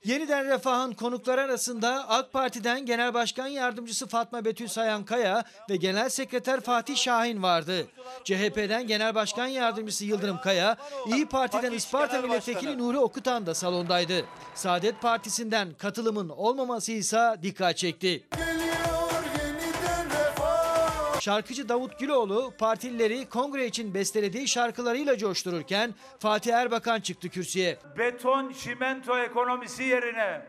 [0.06, 6.60] Yeniden Refah'ın konukları arasında AK Parti'den Genel Başkan Yardımcısı Fatma Betül Sayankaya ve Genel Sekreter
[6.60, 7.86] Fatih Şahin vardı.
[8.24, 14.24] CHP'den Genel Başkan Yardımcısı Yıldırım Kaya, İyi Parti'den Isparta Milletvekili Nuri Okutan da salondaydı.
[14.54, 18.26] Saadet Partisi'nden katılımın olmaması ise dikkat çekti.
[21.26, 27.78] Şarkıcı Davut Güloğlu partilileri kongre için bestelediği şarkılarıyla coştururken Fatih Erbakan çıktı kürsüye.
[27.98, 30.42] Beton çimento ekonomisi yerine,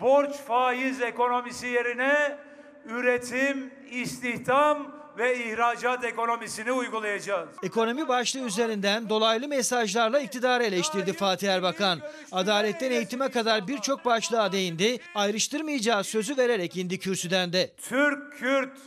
[0.00, 2.38] borç faiz ekonomisi yerine
[2.86, 7.48] üretim, istihdam ve ihracat ekonomisini uygulayacağız.
[7.62, 12.00] Ekonomi başlığı üzerinden dolaylı mesajlarla iktidarı eleştirdi Fatih Erbakan.
[12.32, 14.98] Adaletten eğitime kadar birçok başlığa değindi.
[15.14, 17.70] Ayrıştırmayacağı sözü vererek indi kürsüden de.
[17.76, 18.78] Türk, Kürt,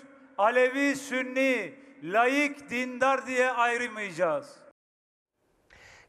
[0.41, 1.73] Alevi, Sünni,
[2.03, 4.55] laik, dindar diye ayrılmayacağız.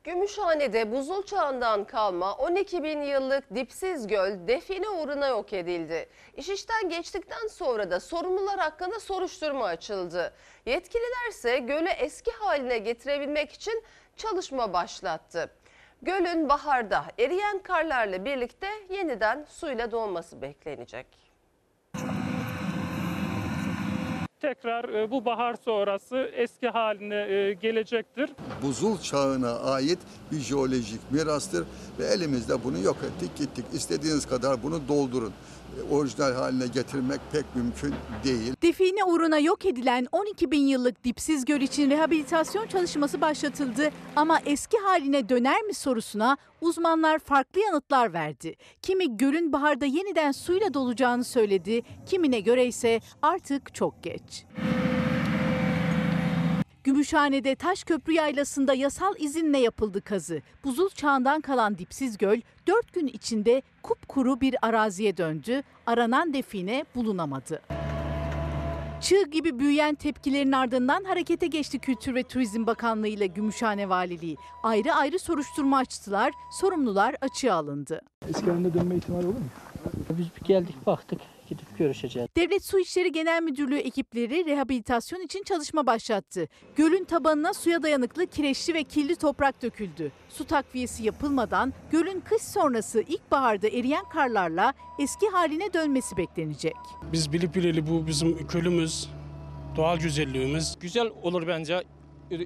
[0.04, 6.08] Gümüşhane'de buzul çağından kalma 12 bin yıllık dipsiz göl define uğruna yok edildi.
[6.36, 10.34] İş işten geçtikten sonra da sorumlular hakkında soruşturma açıldı.
[10.66, 13.84] Yetkililer ise gölü eski haline getirebilmek için
[14.16, 15.50] çalışma başlattı.
[16.02, 21.21] Gölün baharda eriyen karlarla birlikte yeniden suyla dolması beklenecek.
[24.42, 28.30] Tekrar e, bu bahar sonrası eski haline e, gelecektir.
[28.62, 29.98] Buzul çağına ait
[30.32, 31.64] bir jeolojik mirastır
[31.98, 33.64] ve elimizde bunu yok ettik gittik.
[33.72, 35.32] İstediğiniz kadar bunu doldurun.
[35.90, 38.54] Orijinal haline getirmek pek mümkün değil.
[38.62, 43.90] Define uğruna yok edilen 12 bin yıllık dipsiz göl için rehabilitasyon çalışması başlatıldı.
[44.16, 48.54] Ama eski haline döner mi sorusuna uzmanlar farklı yanıtlar verdi.
[48.82, 54.44] Kimi gölün baharda yeniden suyla dolacağını söyledi, kimine göre ise artık çok geç.
[56.84, 60.42] Gümüşhane'de Taşköprü Yaylası'nda yasal izinle yapıldı kazı.
[60.64, 65.62] Buzul çağından kalan dipsiz göl 4 gün içinde kupkuru bir araziye döndü.
[65.86, 67.62] Aranan define bulunamadı.
[69.00, 74.36] Çığ gibi büyüyen tepkilerin ardından harekete geçti Kültür ve Turizm Bakanlığı ile Gümüşhane Valiliği.
[74.62, 78.00] Ayrı ayrı soruşturma açtılar, sorumlular açığa alındı.
[78.28, 79.44] Eski haline dönme ihtimali olur mu?
[80.10, 81.20] Biz bir geldik baktık
[81.52, 82.28] gidip görüşeceğiz.
[82.36, 86.48] Devlet Su İşleri Genel Müdürlüğü ekipleri rehabilitasyon için çalışma başlattı.
[86.76, 90.12] Gölün tabanına suya dayanıklı kireçli ve kirli toprak döküldü.
[90.28, 96.76] Su takviyesi yapılmadan gölün kış sonrası ilkbaharda eriyen karlarla eski haline dönmesi beklenecek.
[97.12, 99.08] Biz bilip bileli bu bizim kölümüz,
[99.76, 100.76] doğal güzelliğimiz.
[100.80, 101.82] Güzel olur bence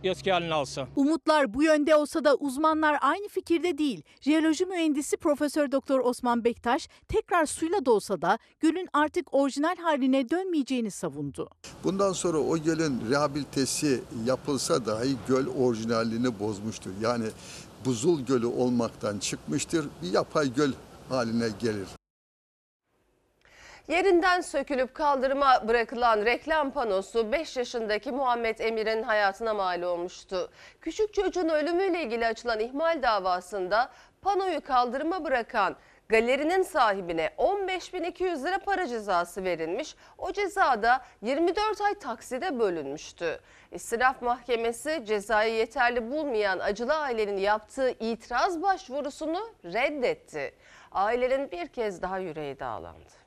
[0.05, 0.89] eski halini alsa.
[0.97, 4.03] Umutlar bu yönde olsa da uzmanlar aynı fikirde değil.
[4.21, 10.91] Jeoloji mühendisi Profesör Doktor Osman Bektaş tekrar suyla dolsa da gölün artık orijinal haline dönmeyeceğini
[10.91, 11.51] savundu.
[11.85, 16.91] Bundan sonra o gölün rehabilitesi yapılsa dahi göl orijinalliğini bozmuştur.
[17.01, 17.27] Yani
[17.85, 19.87] buzul gölü olmaktan çıkmıştır.
[20.03, 20.73] Bir yapay göl
[21.09, 21.87] haline gelir.
[23.89, 30.51] Yerinden sökülüp kaldırıma bırakılan reklam panosu 5 yaşındaki Muhammed Emir'in hayatına mal olmuştu.
[30.81, 33.91] Küçük çocuğun ölümüyle ilgili açılan ihmal davasında
[34.23, 35.77] panoyu kaldırıma bırakan
[36.09, 39.97] galerinin sahibine 15.200 lira para cezası verilmiş.
[40.19, 43.41] O ceza da 24 ay takside bölünmüştü.
[43.73, 50.55] İstiraf Mahkemesi cezayı yeterli bulmayan acılı ailenin yaptığı itiraz başvurusunu reddetti.
[50.93, 53.26] Ailenin bir kez daha yüreği dağlandı.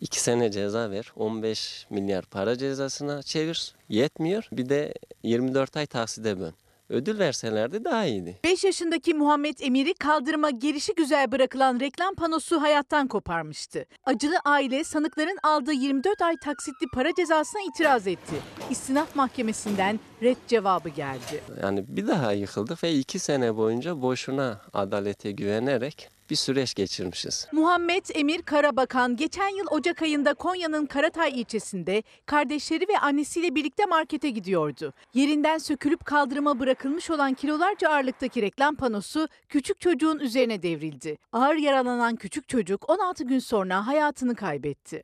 [0.00, 4.48] 2 sene ceza ver, 15 milyar para cezasına çevir, yetmiyor.
[4.52, 6.54] Bir de 24 ay takside bön.
[6.88, 8.40] Ödül verselerdi daha iyiydi.
[8.44, 13.86] 5 yaşındaki Muhammed Emir'i kaldırıma gelişi güzel bırakılan reklam panosu hayattan koparmıştı.
[14.04, 18.36] Acılı aile sanıkların aldığı 24 ay taksitli para cezasına itiraz etti.
[18.70, 21.42] İstinaf Mahkemesi'nden red cevabı geldi.
[21.62, 27.48] Yani bir daha yıkıldık ve 2 sene boyunca boşuna adalete güvenerek bir süreç geçirmişiz.
[27.52, 34.30] Muhammed Emir Karabakan geçen yıl Ocak ayında Konya'nın Karatay ilçesinde kardeşleri ve annesiyle birlikte markete
[34.30, 34.92] gidiyordu.
[35.14, 41.18] Yerinden sökülüp kaldırıma bırakılmış olan kilolarca ağırlıktaki reklam panosu küçük çocuğun üzerine devrildi.
[41.32, 45.02] Ağır yaralanan küçük çocuk 16 gün sonra hayatını kaybetti.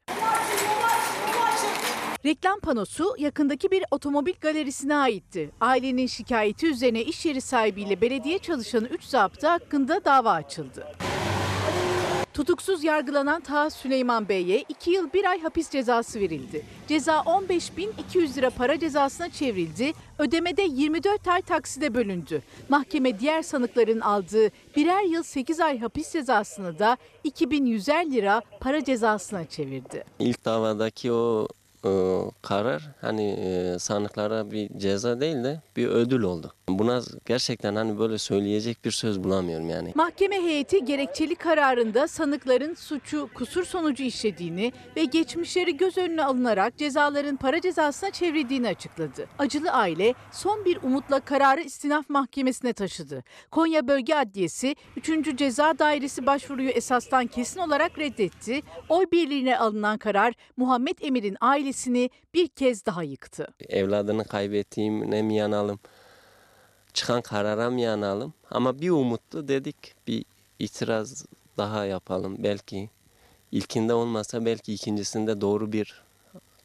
[2.25, 5.51] Reklam panosu yakındaki bir otomobil galerisine aitti.
[5.61, 10.87] Ailenin şikayeti üzerine iş yeri sahibiyle belediye çalışanı 3 zaptı hakkında dava açıldı.
[12.35, 16.67] Tutuksuz yargılanan Taha Süleyman Bey'e 2 yıl 1 ay hapis cezası verildi.
[16.89, 19.93] Ceza 15.200 lira para cezasına çevrildi.
[20.19, 22.43] Ödemede 24 ay takside bölündü.
[22.69, 29.45] Mahkeme diğer sanıkların aldığı birer yıl 8 ay hapis cezasını da 2100'er lira para cezasına
[29.45, 30.05] çevirdi.
[30.19, 31.49] İlk davadaki o
[31.85, 31.91] e,
[32.43, 36.53] karar hani e, sanıklara bir ceza değil de bir ödül oldu.
[36.69, 39.93] Buna gerçekten hani böyle söyleyecek bir söz bulamıyorum yani.
[39.95, 47.37] Mahkeme heyeti gerekçeli kararında sanıkların suçu kusur sonucu işlediğini ve geçmişleri göz önüne alınarak cezaların
[47.37, 49.27] para cezasına çevrildiğini açıkladı.
[49.39, 53.25] Acılı aile son bir umutla kararı istinaf mahkemesine taşıdı.
[53.51, 55.37] Konya Bölge Adliyesi 3.
[55.37, 58.63] Ceza Dairesi başvuruyu esastan kesin olarak reddetti.
[58.89, 61.37] Oy birliğine alınan karar Muhammed Emir'in
[61.73, 63.47] ailesini bir kez daha yıktı.
[63.69, 65.81] Evladını kaybettiğimine mi yanalım?
[66.93, 68.35] Çıkan karara mı yanalım?
[68.51, 70.25] Ama bir umutlu dedik bir
[70.59, 71.25] itiraz
[71.59, 72.37] daha yapalım.
[72.39, 72.91] Belki
[73.53, 76.03] ilkinde olmasa belki ikincisinde doğru bir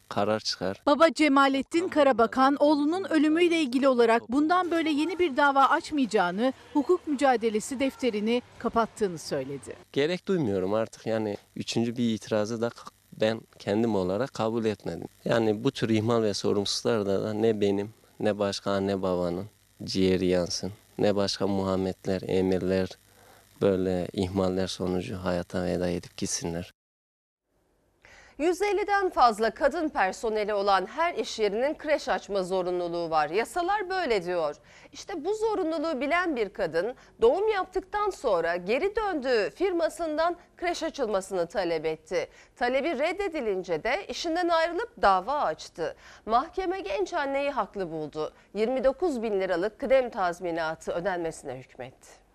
[0.10, 0.82] karar çıkar.
[0.86, 7.80] Baba Cemalettin Karabakan oğlunun ölümüyle ilgili olarak bundan böyle yeni bir dava açmayacağını, hukuk mücadelesi
[7.80, 9.76] defterini kapattığını söyledi.
[9.94, 12.70] Gerek duymuyorum artık yani üçüncü bir itirazı da
[13.22, 15.08] ben kendim olarak kabul etmedim.
[15.26, 19.46] Yani bu tür ihmal ve sorumsuzlarda da ne benim ne başka anne babanın
[19.84, 20.72] ciğeri yansın.
[20.98, 22.90] Ne başka Muhammedler, emirler
[23.62, 26.72] böyle ihmaller sonucu hayata veda edip gitsinler.
[28.40, 33.30] 150'den fazla kadın personeli olan her iş yerinin kreş açma zorunluluğu var.
[33.30, 34.56] Yasalar böyle diyor.
[34.94, 41.86] İşte bu zorunluluğu bilen bir kadın doğum yaptıktan sonra geri döndüğü firmasından kreş açılmasını talep
[41.86, 42.30] etti.
[42.56, 45.96] Talebi reddedilince de işinden ayrılıp dava açtı.
[46.26, 48.34] Mahkeme genç anneyi haklı buldu.
[48.54, 52.27] 29 bin liralık kıdem tazminatı ödenmesine hükmetti.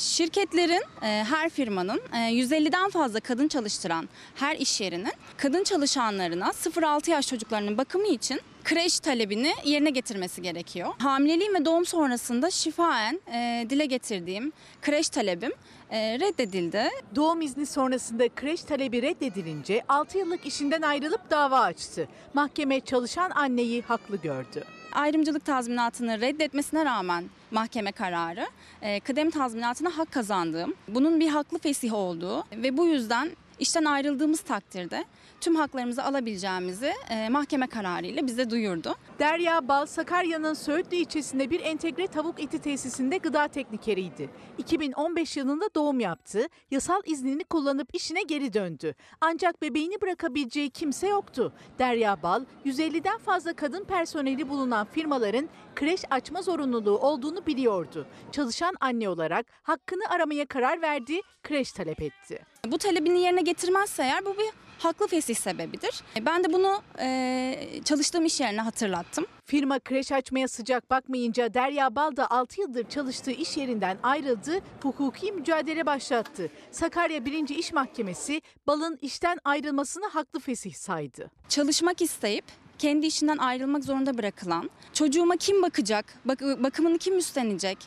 [0.00, 7.10] Şirketlerin, e, her firmanın e, 150'den fazla kadın çalıştıran her iş yerinin kadın çalışanlarına 0-6
[7.10, 10.88] yaş çocuklarının bakımı için kreş talebini yerine getirmesi gerekiyor.
[10.98, 15.52] Hamileliğim ve doğum sonrasında şifaen e, dile getirdiğim kreş talebim
[15.90, 16.88] e, reddedildi.
[17.16, 22.08] Doğum izni sonrasında kreş talebi reddedilince 6 yıllık işinden ayrılıp dava açtı.
[22.34, 24.64] Mahkeme çalışan anneyi haklı gördü.
[24.92, 28.46] Ayrımcılık tazminatını reddetmesine rağmen mahkeme kararı
[28.82, 34.40] e, kıdem tazminatına hak kazandığım, bunun bir haklı fesih olduğu ve bu yüzden işten ayrıldığımız
[34.40, 35.04] takdirde
[35.40, 38.94] tüm haklarımızı alabileceğimizi e, mahkeme kararıyla bize duyurdu.
[39.18, 44.30] Derya Bal, Sakarya'nın Söğütlü ilçesinde bir entegre tavuk eti tesisinde gıda teknikeriydi.
[44.58, 48.94] 2015 yılında doğum yaptı, yasal iznini kullanıp işine geri döndü.
[49.20, 51.52] Ancak bebeğini bırakabileceği kimse yoktu.
[51.78, 58.06] Derya Bal, 150'den fazla kadın personeli bulunan firmaların kreş açma zorunluluğu olduğunu biliyordu.
[58.32, 62.38] Çalışan anne olarak hakkını aramaya karar verdi, kreş talep etti.
[62.66, 66.02] Bu talebini yerine getirmezse eğer bu bir haklı fesih sebebidir.
[66.26, 69.26] Ben de bunu e, çalıştığım iş yerine hatırlattım.
[69.46, 75.32] Firma kreş açmaya sıcak bakmayınca Derya Bal da 6 yıldır çalıştığı iş yerinden ayrıldı, hukuki
[75.32, 76.50] mücadele başlattı.
[76.70, 77.48] Sakarya 1.
[77.48, 81.30] İş Mahkemesi Bal'ın işten ayrılmasını haklı fesih saydı.
[81.48, 82.44] Çalışmak isteyip
[82.78, 87.78] kendi işinden ayrılmak zorunda bırakılan, çocuğuma kim bakacak, bak, bakımını kim üstlenecek,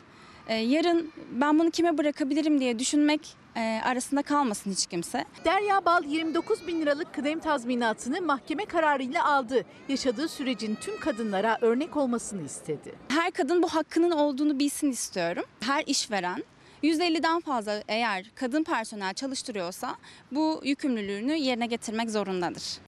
[0.48, 5.24] E, yarın ben bunu kime bırakabilirim diye düşünmek e, arasında kalmasın hiç kimse.
[5.44, 9.64] Derya Bal 29 bin liralık kıdem tazminatını mahkeme kararıyla aldı.
[9.88, 12.94] Yaşadığı sürecin tüm kadınlara örnek olmasını istedi.
[13.08, 15.44] Her kadın bu hakkının olduğunu bilsin istiyorum.
[15.60, 16.44] Her işveren
[16.82, 19.96] %50'den fazla eğer kadın personel çalıştırıyorsa
[20.32, 22.78] bu yükümlülüğünü yerine getirmek zorundadır.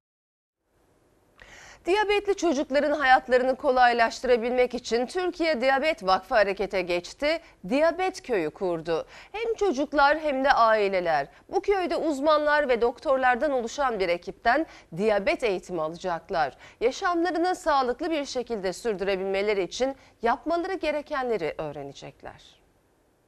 [1.86, 7.40] Diyabetli çocukların hayatlarını kolaylaştırabilmek için Türkiye Diyabet Vakfı harekete geçti.
[7.68, 9.06] Diyabet köyü kurdu.
[9.32, 11.26] Hem çocuklar hem de aileler.
[11.48, 14.66] Bu köyde uzmanlar ve doktorlardan oluşan bir ekipten
[14.96, 16.56] diyabet eğitimi alacaklar.
[16.80, 22.55] Yaşamlarını sağlıklı bir şekilde sürdürebilmeleri için yapmaları gerekenleri öğrenecekler.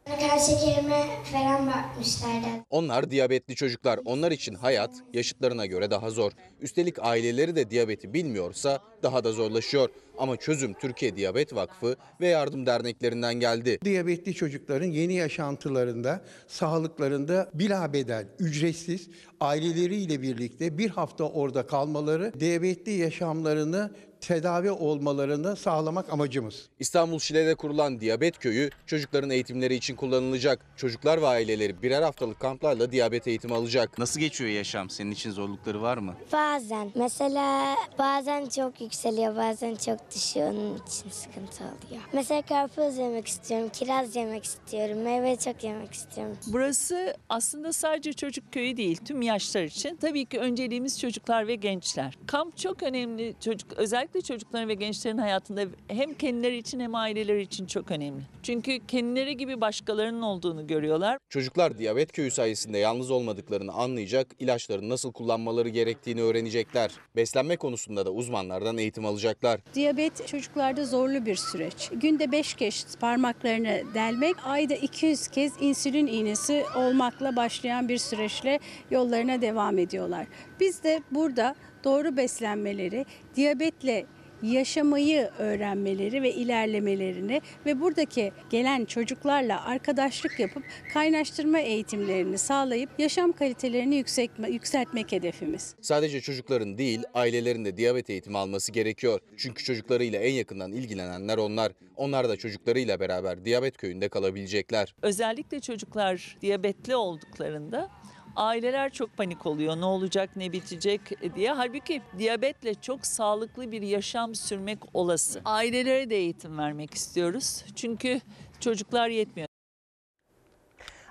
[0.09, 1.03] Kan şekerime
[1.33, 2.47] falan bakmışlardı.
[2.71, 4.01] Onlar diyabetli çocuklar.
[4.05, 6.33] Onlar için hayat yaşıtlarına göre daha zor.
[6.61, 9.89] Üstelik aileleri de diyabeti bilmiyorsa daha da zorlaşıyor.
[10.19, 13.79] Ama çözüm Türkiye Diyabet Vakfı ve yardım derneklerinden geldi.
[13.85, 19.09] Diyabetli çocukların yeni yaşantılarında, sağlıklarında bilabedel, ücretsiz
[19.41, 23.91] aileleriyle birlikte bir hafta orada kalmaları, diyabetli yaşamlarını
[24.21, 26.69] tedavi olmalarını sağlamak amacımız.
[26.79, 30.61] İstanbul Şile'de kurulan Diyabet Köyü çocukların eğitimleri için kullanılacak.
[30.77, 33.99] Çocuklar ve aileleri birer haftalık kamplarla diyabet eğitimi alacak.
[33.99, 34.91] Nasıl geçiyor yaşam?
[34.91, 36.15] Senin için zorlukları var mı?
[36.33, 36.93] Bazen.
[36.95, 40.51] Mesela bazen çok yükseliyor, bazen çok düşüyor.
[40.51, 42.03] Onun için sıkıntı oluyor.
[42.13, 46.37] Mesela karpuz yemek istiyorum, kiraz yemek istiyorum, meyve çok yemek istiyorum.
[46.47, 49.97] Burası aslında sadece çocuk köyü değil, tüm yaşlar için.
[49.97, 52.19] Tabii ki önceliğimiz çocuklar ve gençler.
[52.27, 53.35] Kamp çok önemli.
[53.45, 58.23] Çocuk özellikle çocukların ve gençlerin hayatında hem kendileri için hem aileleri için çok önemli.
[58.43, 61.19] Çünkü kendileri gibi başkalarının olduğunu görüyorlar.
[61.29, 66.91] Çocuklar Diyabet Köyü sayesinde yalnız olmadıklarını anlayacak, ilaçları nasıl kullanmaları gerektiğini öğrenecekler.
[67.17, 69.61] Beslenme konusunda da uzmanlardan eğitim alacaklar.
[69.75, 71.91] Diyabet çocuklarda zorlu bir süreç.
[71.93, 79.43] Günde 5 kez parmaklarını delmek, ayda 200 kez insülin iğnesi olmakla başlayan bir süreçle yollarına
[79.43, 80.27] devam ediyorlar.
[80.61, 81.55] Biz de burada
[81.85, 83.07] doğru beslenmeleri,
[83.37, 84.07] diyabetle
[84.43, 90.63] yaşamayı öğrenmeleri ve ilerlemelerini ve buradaki gelen çocuklarla arkadaşlık yapıp
[90.95, 95.75] kaynaştırma eğitimlerini sağlayıp yaşam kalitelerini yükseltme, yükseltmek hedefimiz.
[95.81, 99.21] Sadece çocukların değil, ailelerin de diyabet eğitimi alması gerekiyor.
[99.37, 101.73] Çünkü çocuklarıyla en yakından ilgilenenler onlar.
[101.97, 104.95] Onlar da çocuklarıyla beraber Diyabet Köyü'nde kalabilecekler.
[105.03, 107.91] Özellikle çocuklar diyabetli olduklarında
[108.39, 109.81] aileler çok panik oluyor.
[109.81, 111.01] Ne olacak, ne bitecek
[111.35, 111.53] diye.
[111.53, 115.41] Halbuki diyabetle çok sağlıklı bir yaşam sürmek olası.
[115.45, 117.65] Ailelere de eğitim vermek istiyoruz.
[117.77, 118.21] Çünkü
[118.61, 119.49] çocuklar yetmiyor.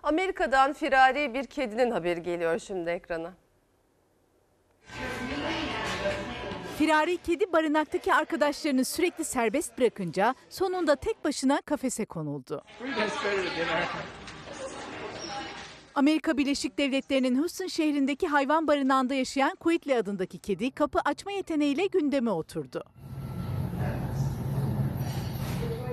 [0.03, 3.33] Amerika'dan firari bir kedinin haberi geliyor şimdi ekrana.
[6.77, 12.63] Firari kedi barınaktaki arkadaşlarını sürekli serbest bırakınca sonunda tek başına kafese konuldu.
[15.97, 22.31] Amerika Birleşik Devletleri'nin Houston şehrindeki hayvan barınağında yaşayan Quitli adındaki kedi kapı açma yeteneğiyle gündeme
[22.31, 22.83] oturdu.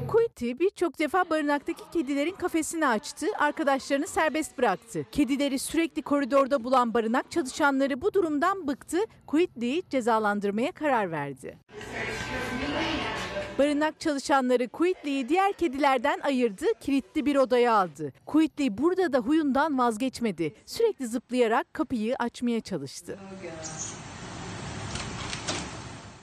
[0.08, 5.06] Quitty birçok defa barınaktaki kedilerin kafesini açtı, arkadaşlarını serbest bıraktı.
[5.12, 11.58] Kedileri sürekli koridorda bulan barınak çalışanları bu durumdan bıktı, Quitty'yi cezalandırmaya karar verdi.
[13.58, 18.12] Barınak çalışanları Quitly'yi diğer kedilerden ayırdı, kilitli bir odaya aldı.
[18.26, 20.54] Quitly burada da huyundan vazgeçmedi.
[20.66, 23.18] Sürekli zıplayarak kapıyı açmaya çalıştı.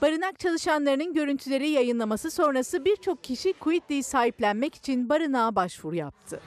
[0.01, 6.41] Barınak çalışanlarının görüntüleri yayınlaması sonrası birçok kişi Quitly'yi sahiplenmek için barınağa başvuru yaptı.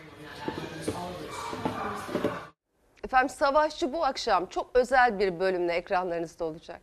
[3.05, 6.81] Efendim Savaşçı bu akşam çok özel bir bölümle ekranlarınızda olacak.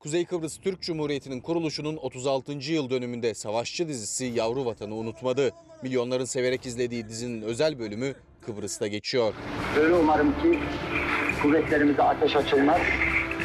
[0.00, 2.52] Kuzey Kıbrıs Türk Cumhuriyeti'nin kuruluşunun 36.
[2.52, 5.50] yıl dönümünde Savaşçı dizisi Yavru Vatanı unutmadı.
[5.82, 8.14] Milyonların severek izlediği dizinin özel bölümü
[8.46, 9.34] Kıbrıs'ta geçiyor.
[9.78, 10.58] Öyle umarım ki
[11.42, 12.80] kuvvetlerimize ateş açılmaz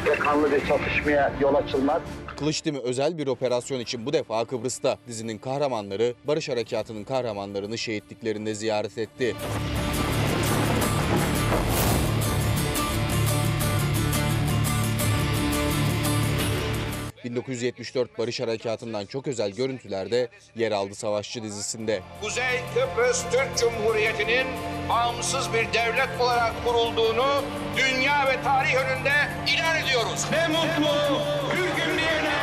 [0.06, 2.02] ve kanlı bir çatışmaya yol açılmaz.
[2.36, 8.98] Kılıçdemir özel bir operasyon için bu defa Kıbrıs'ta dizinin kahramanları Barış Harekatı'nın kahramanlarını şehitliklerinde ziyaret
[8.98, 9.34] etti.
[17.36, 22.00] ...1974 Barış Harekatı'ndan çok özel görüntülerde yer aldı Savaşçı dizisinde.
[22.22, 24.46] Kuzey Kıbrıs Türk Cumhuriyeti'nin
[24.88, 27.42] bağımsız bir devlet olarak kurulduğunu
[27.76, 29.12] dünya ve tarih önünde
[29.54, 30.24] ilan ediyoruz.
[30.32, 31.20] Ne mutlu
[31.50, 32.36] Türk'üm diyene.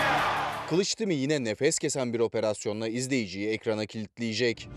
[0.70, 4.70] Kılıçdemir yine nefes kesen bir operasyonla izleyiciyi ekrana kilitleyecek.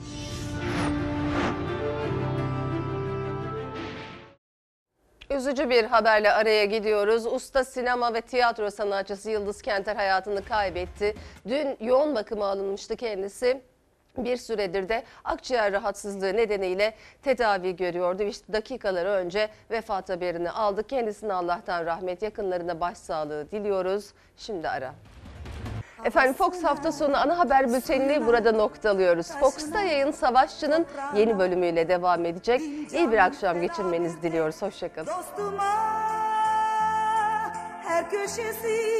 [5.30, 7.26] Üzücü bir haberle araya gidiyoruz.
[7.26, 11.14] Usta sinema ve tiyatro sanatçısı Yıldız Kenter hayatını kaybetti.
[11.48, 13.60] Dün yoğun bakıma alınmıştı kendisi.
[14.18, 18.22] Bir süredir de akciğer rahatsızlığı nedeniyle tedavi görüyordu.
[18.22, 20.88] İşte dakikalar önce vefat haberini aldık.
[20.88, 24.12] Kendisine Allah'tan rahmet, yakınlarına başsağlığı diliyoruz.
[24.36, 24.94] Şimdi ara.
[26.04, 29.26] Efendim Fox hafta sonu ana haber bültenini burada noktalıyoruz.
[29.26, 30.86] Fox'ta yayın Savaşçı'nın
[31.16, 32.60] yeni bölümüyle devam edecek.
[32.92, 34.62] İyi bir akşam geçirmenizi diliyoruz.
[34.62, 35.08] Hoşçakalın.
[37.86, 38.96] her köşesi